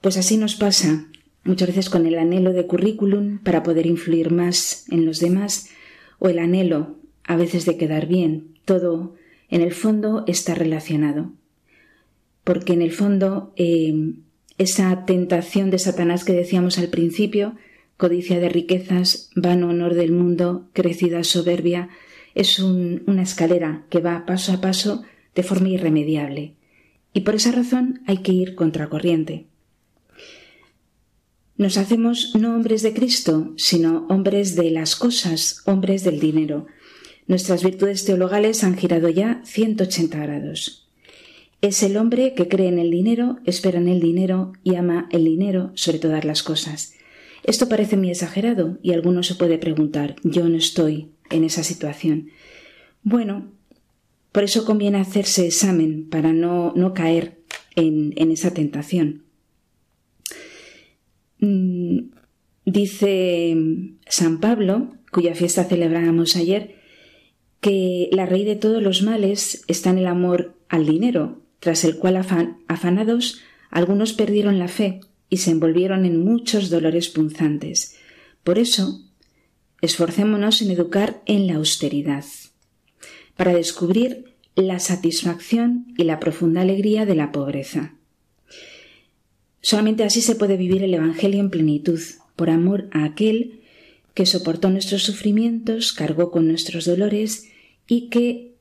[0.02, 1.08] Pues así nos pasa
[1.44, 5.70] muchas veces con el anhelo de currículum para poder influir más en los demás
[6.20, 8.58] o el anhelo a veces de quedar bien.
[8.66, 9.16] Todo
[9.50, 11.32] en el fondo está relacionado.
[12.44, 14.14] Porque en el fondo eh,
[14.58, 17.56] esa tentación de Satanás que decíamos al principio,
[17.98, 21.90] codicia de riquezas, vano honor del mundo, crecida soberbia,
[22.36, 25.04] es una escalera que va paso a paso
[25.36, 26.54] de forma irremediable.
[27.14, 29.46] Y por esa razón hay que ir contracorriente.
[31.56, 36.66] Nos hacemos no hombres de Cristo, sino hombres de las cosas, hombres del dinero.
[37.28, 40.88] Nuestras virtudes teologales han girado ya 180 grados.
[41.62, 45.26] Es el hombre que cree en el dinero, espera en el dinero y ama el
[45.26, 46.96] dinero sobre todas las cosas.
[47.44, 52.30] Esto parece muy exagerado y alguno se puede preguntar, yo no estoy en esa situación.
[53.04, 53.52] Bueno,
[54.32, 57.38] por eso conviene hacerse examen para no, no caer
[57.76, 59.23] en, en esa tentación.
[61.44, 62.12] Mm,
[62.64, 63.58] dice
[64.08, 66.76] San Pablo, cuya fiesta celebrábamos ayer,
[67.60, 71.98] que la raíz de todos los males está en el amor al dinero, tras el
[71.98, 77.98] cual afanados algunos perdieron la fe y se envolvieron en muchos dolores punzantes.
[78.46, 79.02] Por eso,
[79.82, 82.24] esforcémonos en educar en la austeridad,
[83.36, 87.96] para descubrir la satisfacción y la profunda alegría de la pobreza.
[89.64, 92.00] Solamente así se puede vivir el Evangelio en plenitud,
[92.36, 93.62] por amor a aquel
[94.14, 97.50] que soportó nuestros sufrimientos, cargó con nuestros dolores
[97.88, 98.56] y que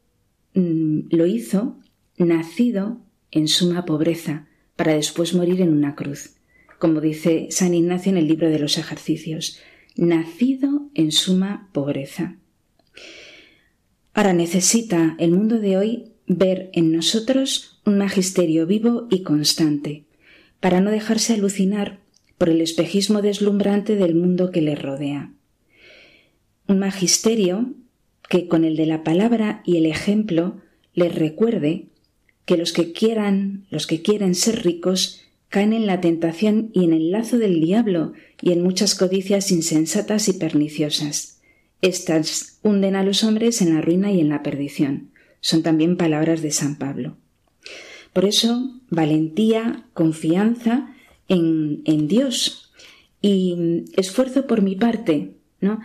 [0.55, 1.77] mm, lo hizo
[2.19, 3.01] nacido
[3.33, 4.47] en suma pobreza,
[4.77, 6.37] para después morir en una cruz,
[6.79, 9.59] como dice San Ignacio en el libro de los ejercicios,
[9.97, 12.37] nacido en suma pobreza.
[14.15, 20.05] Ahora necesita el mundo de hoy ver en nosotros un magisterio vivo y constante,
[20.63, 21.99] para no dejarse alucinar
[22.39, 25.33] por el espejismo deslumbrante del mundo que le rodea.
[26.69, 27.75] Un magisterio
[28.29, 30.61] que con el de la palabra y el ejemplo
[30.95, 31.87] les recuerde
[32.45, 36.93] que los que quieran, los que quieren ser ricos, caen en la tentación y en
[36.93, 41.41] el lazo del diablo y en muchas codicias insensatas y perniciosas.
[41.81, 45.11] Estas hunden a los hombres en la ruina y en la perdición.
[45.41, 47.17] Son también palabras de San Pablo.
[48.13, 50.95] Por eso, valentía, confianza
[51.29, 52.73] en, en Dios
[53.21, 55.81] y esfuerzo por mi parte, ¿no?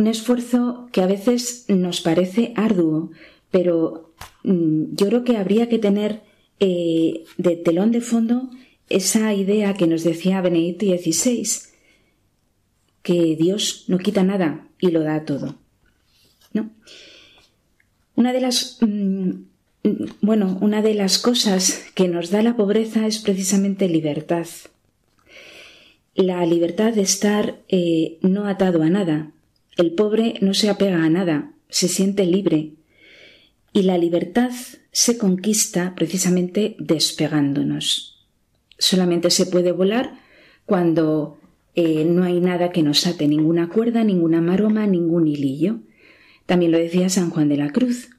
[0.00, 3.10] un esfuerzo que a veces nos parece arduo,
[3.50, 4.14] pero
[4.44, 6.22] mm, yo creo que habría que tener
[6.58, 8.50] eh, de telón de fondo
[8.88, 11.46] esa idea que nos decía Benedicto XVI,
[13.02, 15.56] que Dios no quita nada y lo da todo.
[16.54, 16.70] ¿No?
[18.14, 19.30] Una de las mm,
[20.20, 24.46] bueno, una de las cosas que nos da la pobreza es precisamente libertad.
[26.14, 29.30] La libertad de estar eh, no atado a nada.
[29.76, 32.72] El pobre no se apega a nada, se siente libre.
[33.72, 34.50] Y la libertad
[34.92, 38.26] se conquista precisamente despegándonos.
[38.78, 40.18] Solamente se puede volar
[40.66, 41.38] cuando
[41.74, 45.78] eh, no hay nada que nos ate, ninguna cuerda, ninguna maroma, ningún hilillo.
[46.46, 48.10] También lo decía San Juan de la Cruz,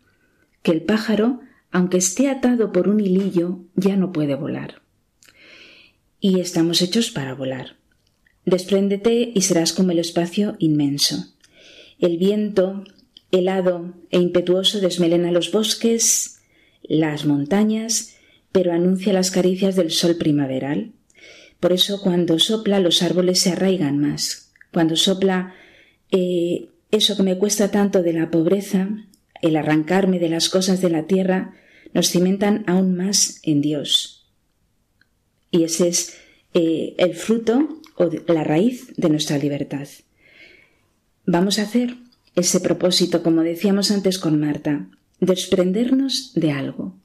[0.63, 1.41] que el pájaro,
[1.71, 4.81] aunque esté atado por un hilillo, ya no puede volar.
[6.19, 7.77] Y estamos hechos para volar.
[8.45, 11.33] Despréndete y serás como el espacio inmenso.
[11.99, 12.83] El viento,
[13.31, 16.41] helado e impetuoso, desmelena los bosques,
[16.83, 18.17] las montañas,
[18.51, 20.91] pero anuncia las caricias del sol primaveral.
[21.59, 24.51] Por eso cuando sopla los árboles se arraigan más.
[24.73, 25.53] Cuando sopla
[26.11, 28.89] eh, eso que me cuesta tanto de la pobreza,
[29.41, 31.53] el arrancarme de las cosas de la tierra,
[31.93, 34.29] nos cimentan aún más en Dios.
[35.51, 36.17] Y ese es
[36.53, 39.87] eh, el fruto o la raíz de nuestra libertad.
[41.25, 41.97] Vamos a hacer
[42.35, 44.87] ese propósito, como decíamos antes con Marta,
[45.19, 46.95] desprendernos de algo.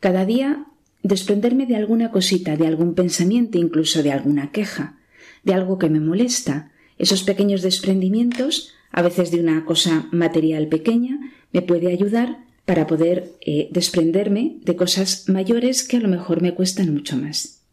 [0.00, 0.66] Cada día
[1.02, 4.98] desprenderme de alguna cosita, de algún pensamiento, incluso de alguna queja,
[5.44, 6.72] de algo que me molesta.
[6.98, 11.18] Esos pequeños desprendimientos, a veces de una cosa material pequeña,
[11.52, 16.52] me puede ayudar para poder eh, desprenderme de cosas mayores que a lo mejor me
[16.52, 17.64] cuestan mucho más.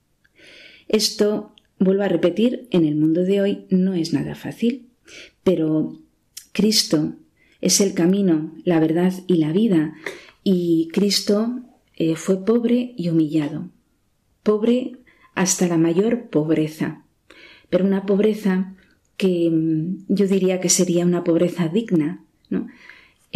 [0.87, 4.87] Esto, vuelvo a repetir, en el mundo de hoy no es nada fácil,
[5.43, 5.99] pero
[6.53, 7.15] Cristo
[7.59, 9.95] es el camino, la verdad y la vida,
[10.45, 11.59] y Cristo
[11.97, 13.67] eh, fue pobre y humillado,
[14.43, 14.93] pobre
[15.33, 17.03] hasta la mayor pobreza,
[17.69, 18.73] pero una pobreza
[19.17, 22.67] que mm, yo diría que sería una pobreza digna, ¿no?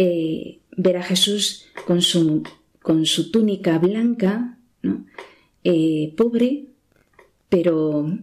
[0.02, 2.42] Eh, ver a Jesús con su,
[2.80, 5.04] con su túnica blanca, ¿no?
[5.62, 6.68] Eh, pobre,
[7.50, 8.18] pero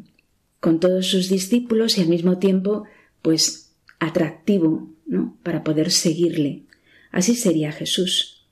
[0.60, 2.86] con todos sus discípulos y al mismo tiempo,
[3.22, 5.38] pues atractivo, ¿no?
[5.44, 6.64] Para poder seguirle.
[7.12, 8.48] Así sería Jesús.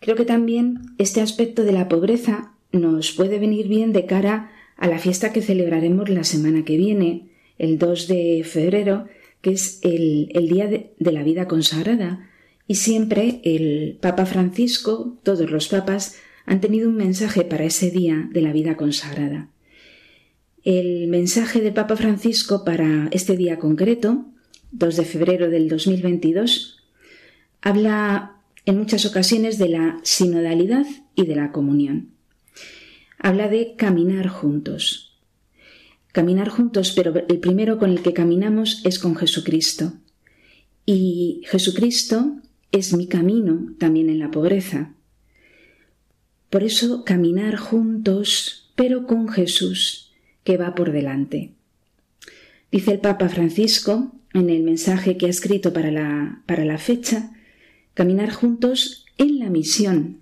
[0.00, 4.86] Creo que también este aspecto de la pobreza nos puede venir bien de cara a
[4.86, 9.08] la fiesta que celebraremos la semana que viene, el 2 de febrero,
[9.46, 12.28] que es el, Día de, de la Vida Consagrada.
[12.66, 16.16] Y siempre el Papa Francisco, todos los papas,
[16.46, 19.48] han tenido un mensaje para ese Día de la Vida Consagrada.
[20.64, 24.24] El mensaje del Papa Francisco para este día concreto,
[24.72, 26.82] 2 de febrero del 2022,
[27.62, 32.08] habla en muchas ocasiones de la sinodalidad y de la comunión.
[33.20, 35.05] Habla de caminar juntos.
[36.16, 39.92] Caminar juntos, pero el primero con el que caminamos es con Jesucristo.
[40.86, 42.40] Y Jesucristo
[42.72, 44.94] es mi camino también en la pobreza.
[46.48, 51.52] Por eso caminar juntos, pero con Jesús, que va por delante.
[52.72, 57.34] Dice el Papa Francisco en el mensaje que ha escrito para la, para la fecha,
[57.92, 60.20] caminar juntos en la misión,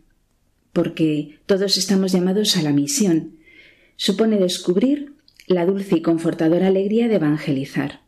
[0.73, 3.37] porque todos estamos llamados a la misión.
[3.95, 5.14] Supone descubrir
[5.47, 8.01] la dulce y confortadora alegría de evangelizar.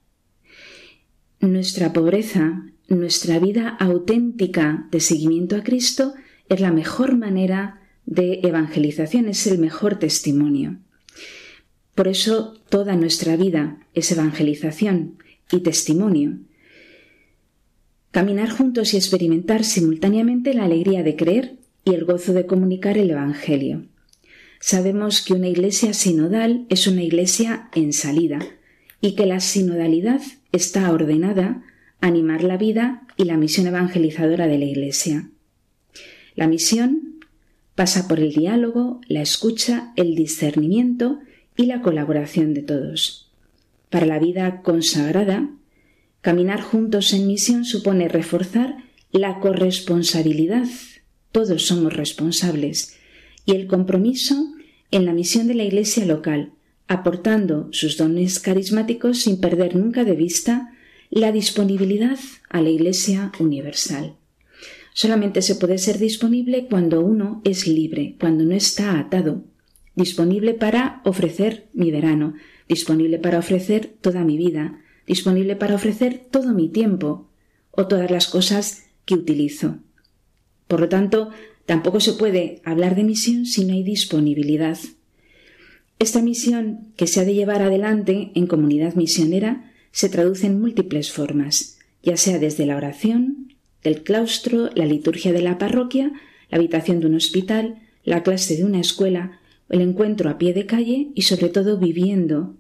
[1.41, 6.14] Nuestra pobreza, nuestra vida auténtica de seguimiento a Cristo
[6.49, 10.78] es la mejor manera de evangelización, es el mejor testimonio.
[11.95, 15.18] Por eso toda nuestra vida es evangelización
[15.51, 16.39] y testimonio.
[18.11, 23.11] Caminar juntos y experimentar simultáneamente la alegría de creer y el gozo de comunicar el
[23.11, 23.87] Evangelio.
[24.69, 28.41] Sabemos que una iglesia sinodal es una iglesia en salida
[29.01, 31.62] y que la sinodalidad está ordenada
[32.01, 35.31] a animar la vida y la misión evangelizadora de la iglesia.
[36.35, 37.21] La misión
[37.77, 41.21] pasa por el diálogo, la escucha, el discernimiento
[41.57, 43.31] y la colaboración de todos.
[43.89, 45.49] Para la vida consagrada,
[46.23, 48.79] Caminar juntos en misión supone reforzar
[49.12, 50.67] la corresponsabilidad.
[51.31, 52.99] Todos somos responsables.
[53.45, 54.56] Y el compromiso
[54.91, 56.53] en la misión de la Iglesia local,
[56.89, 60.72] aportando sus dones carismáticos sin perder nunca de vista
[61.11, 62.18] la disponibilidad
[62.49, 64.14] a la Iglesia universal.
[64.93, 69.45] Solamente se puede ser disponible cuando uno es libre, cuando no está atado,
[69.95, 72.34] disponible para ofrecer mi verano,
[72.68, 77.28] disponible para ofrecer toda mi vida, disponible para ofrecer todo mi tiempo
[77.70, 79.76] o todas las cosas que utilizo.
[80.66, 81.30] Por lo tanto,
[81.67, 84.79] tampoco se puede hablar de misión si no hay disponibilidad.
[85.99, 91.11] Esta misión que se ha de llevar adelante en comunidad misionera se traduce en múltiples
[91.11, 96.12] formas, ya sea desde la oración, el claustro, la liturgia de la parroquia,
[96.51, 100.67] la habitación de un hospital, la clase de una escuela, el encuentro a pie de
[100.67, 102.57] calle y sobre todo viviendo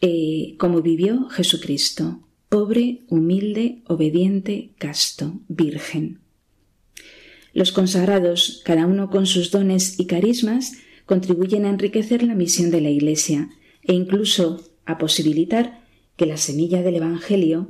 [0.00, 6.21] eh, como vivió Jesucristo, pobre, humilde, obediente, casto, virgen.
[7.54, 10.72] Los consagrados, cada uno con sus dones y carismas,
[11.06, 13.50] contribuyen a enriquecer la misión de la Iglesia
[13.82, 15.82] e incluso a posibilitar
[16.16, 17.68] que la semilla del Evangelio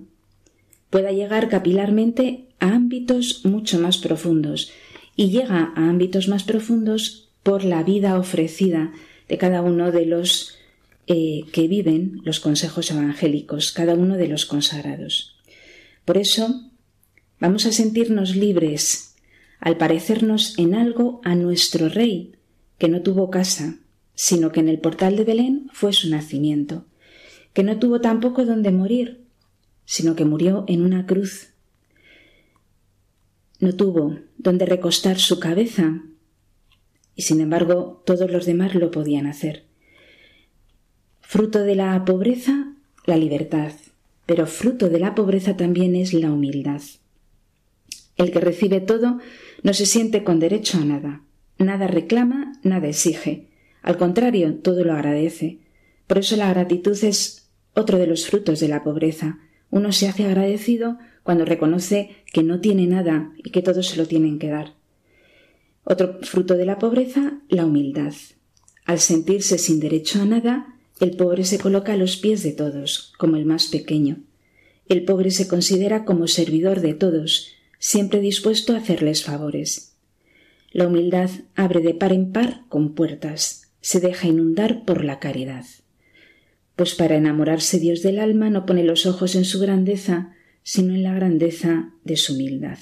[0.90, 4.70] pueda llegar capilarmente a ámbitos mucho más profundos
[5.16, 8.92] y llega a ámbitos más profundos por la vida ofrecida
[9.28, 10.56] de cada uno de los
[11.06, 15.36] eh, que viven los consejos evangélicos, cada uno de los consagrados.
[16.04, 16.70] Por eso
[17.40, 19.11] vamos a sentirnos libres
[19.62, 22.32] al parecernos en algo a nuestro Rey,
[22.78, 23.76] que no tuvo casa,
[24.12, 26.84] sino que en el portal de Belén fue su nacimiento,
[27.52, 29.24] que no tuvo tampoco donde morir,
[29.84, 31.50] sino que murió en una cruz.
[33.60, 36.02] No tuvo donde recostar su cabeza,
[37.14, 39.66] y sin embargo todos los demás lo podían hacer.
[41.20, 42.74] Fruto de la pobreza,
[43.06, 43.70] la libertad,
[44.26, 46.82] pero fruto de la pobreza también es la humildad.
[48.16, 49.18] El que recibe todo
[49.62, 51.22] no se siente con derecho a nada,
[51.62, 53.48] Nada reclama, nada exige.
[53.82, 55.58] Al contrario, todo lo agradece.
[56.06, 59.38] Por eso la gratitud es otro de los frutos de la pobreza.
[59.70, 64.06] Uno se hace agradecido cuando reconoce que no tiene nada y que todos se lo
[64.06, 64.74] tienen que dar.
[65.84, 68.14] Otro fruto de la pobreza, la humildad.
[68.84, 73.12] Al sentirse sin derecho a nada, el pobre se coloca a los pies de todos,
[73.18, 74.18] como el más pequeño.
[74.88, 77.48] El pobre se considera como servidor de todos,
[77.82, 79.96] siempre dispuesto a hacerles favores.
[80.70, 85.64] La humildad abre de par en par con puertas, se deja inundar por la caridad.
[86.76, 91.02] Pues para enamorarse Dios del alma no pone los ojos en su grandeza, sino en
[91.02, 92.78] la grandeza de su humildad.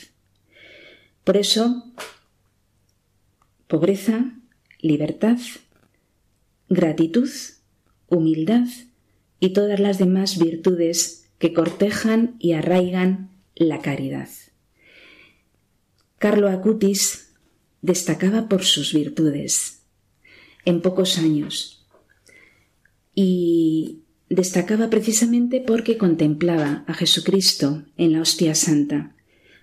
[1.25, 1.91] Por eso,
[3.69, 4.39] pobreza,
[4.81, 5.39] libertad,
[6.69, 7.31] gratitud,
[8.07, 8.69] humildad
[9.41, 14.29] y todas las demás virtudes que cortejan y arraigan la caridad.
[16.21, 17.31] Carlo Acutis
[17.81, 19.85] destacaba por sus virtudes
[20.67, 21.87] en pocos años
[23.15, 29.17] y destacaba precisamente porque contemplaba a Jesucristo en la hostia santa,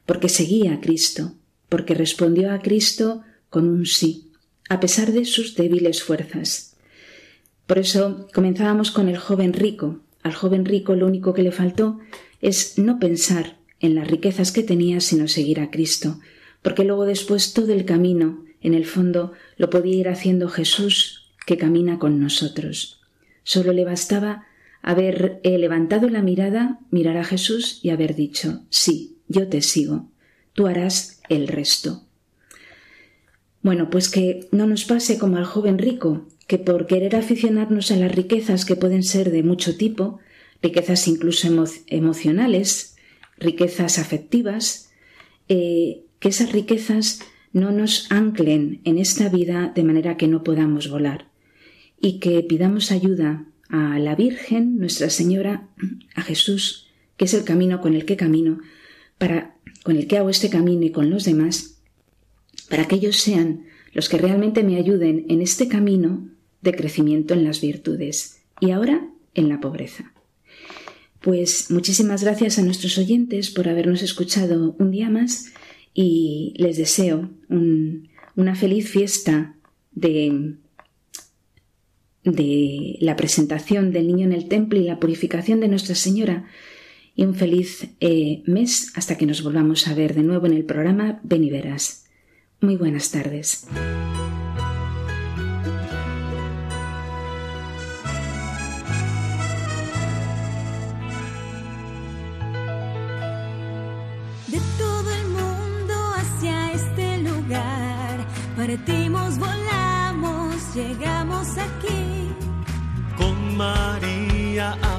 [0.07, 1.35] porque seguía a Cristo,
[1.69, 4.31] porque respondió a Cristo con un sí,
[4.67, 6.75] a pesar de sus débiles fuerzas.
[7.67, 9.99] Por eso comenzábamos con el joven rico.
[10.23, 11.99] Al joven rico lo único que le faltó
[12.41, 16.19] es no pensar en las riquezas que tenía, sino seguir a Cristo,
[16.67, 21.55] porque luego después todo el camino, en el fondo, lo podía ir haciendo Jesús, que
[21.55, 22.99] camina con nosotros.
[23.43, 24.47] Solo le bastaba
[24.81, 30.11] haber levantado la mirada, mirar a Jesús y haber dicho, sí, yo te sigo,
[30.51, 32.03] tú harás el resto.
[33.61, 37.95] Bueno, pues que no nos pase como al joven rico, que por querer aficionarnos a
[37.95, 40.19] las riquezas que pueden ser de mucho tipo,
[40.61, 41.47] riquezas incluso
[41.87, 42.97] emocionales,
[43.37, 44.91] riquezas afectivas,
[45.47, 47.21] eh, que esas riquezas
[47.53, 51.29] no nos anclen en esta vida de manera que no podamos volar
[51.99, 55.67] y que pidamos ayuda a la Virgen, Nuestra Señora,
[56.15, 56.87] a Jesús,
[57.17, 58.59] que es el camino con el que camino,
[59.17, 61.79] para con el que hago este camino y con los demás,
[62.69, 66.29] para que ellos sean los que realmente me ayuden en este camino
[66.61, 70.11] de crecimiento en las virtudes y ahora en la pobreza.
[71.21, 75.53] Pues muchísimas gracias a nuestros oyentes por habernos escuchado un día más
[75.99, 79.55] y les deseo una feliz fiesta
[79.91, 80.53] de,
[82.23, 86.45] la presentación del niño en el templo y la purificación de Nuestra Señora
[87.15, 90.65] y un feliz eh, mes hasta que nos volvamos a ver de nuevo en el
[90.65, 92.05] programa Beniveras.
[92.61, 93.67] Muy buenas tardes.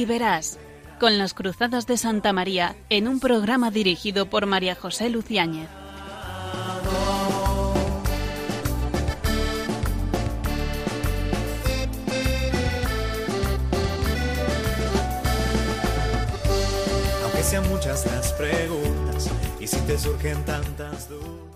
[0.00, 0.58] y verás,
[0.98, 5.68] con las Cruzadas de Santa María, en un programa dirigido por María José Luciáñez.
[17.22, 19.30] Aunque sean muchas las preguntas
[19.60, 21.49] y si te surgen tantas dudas.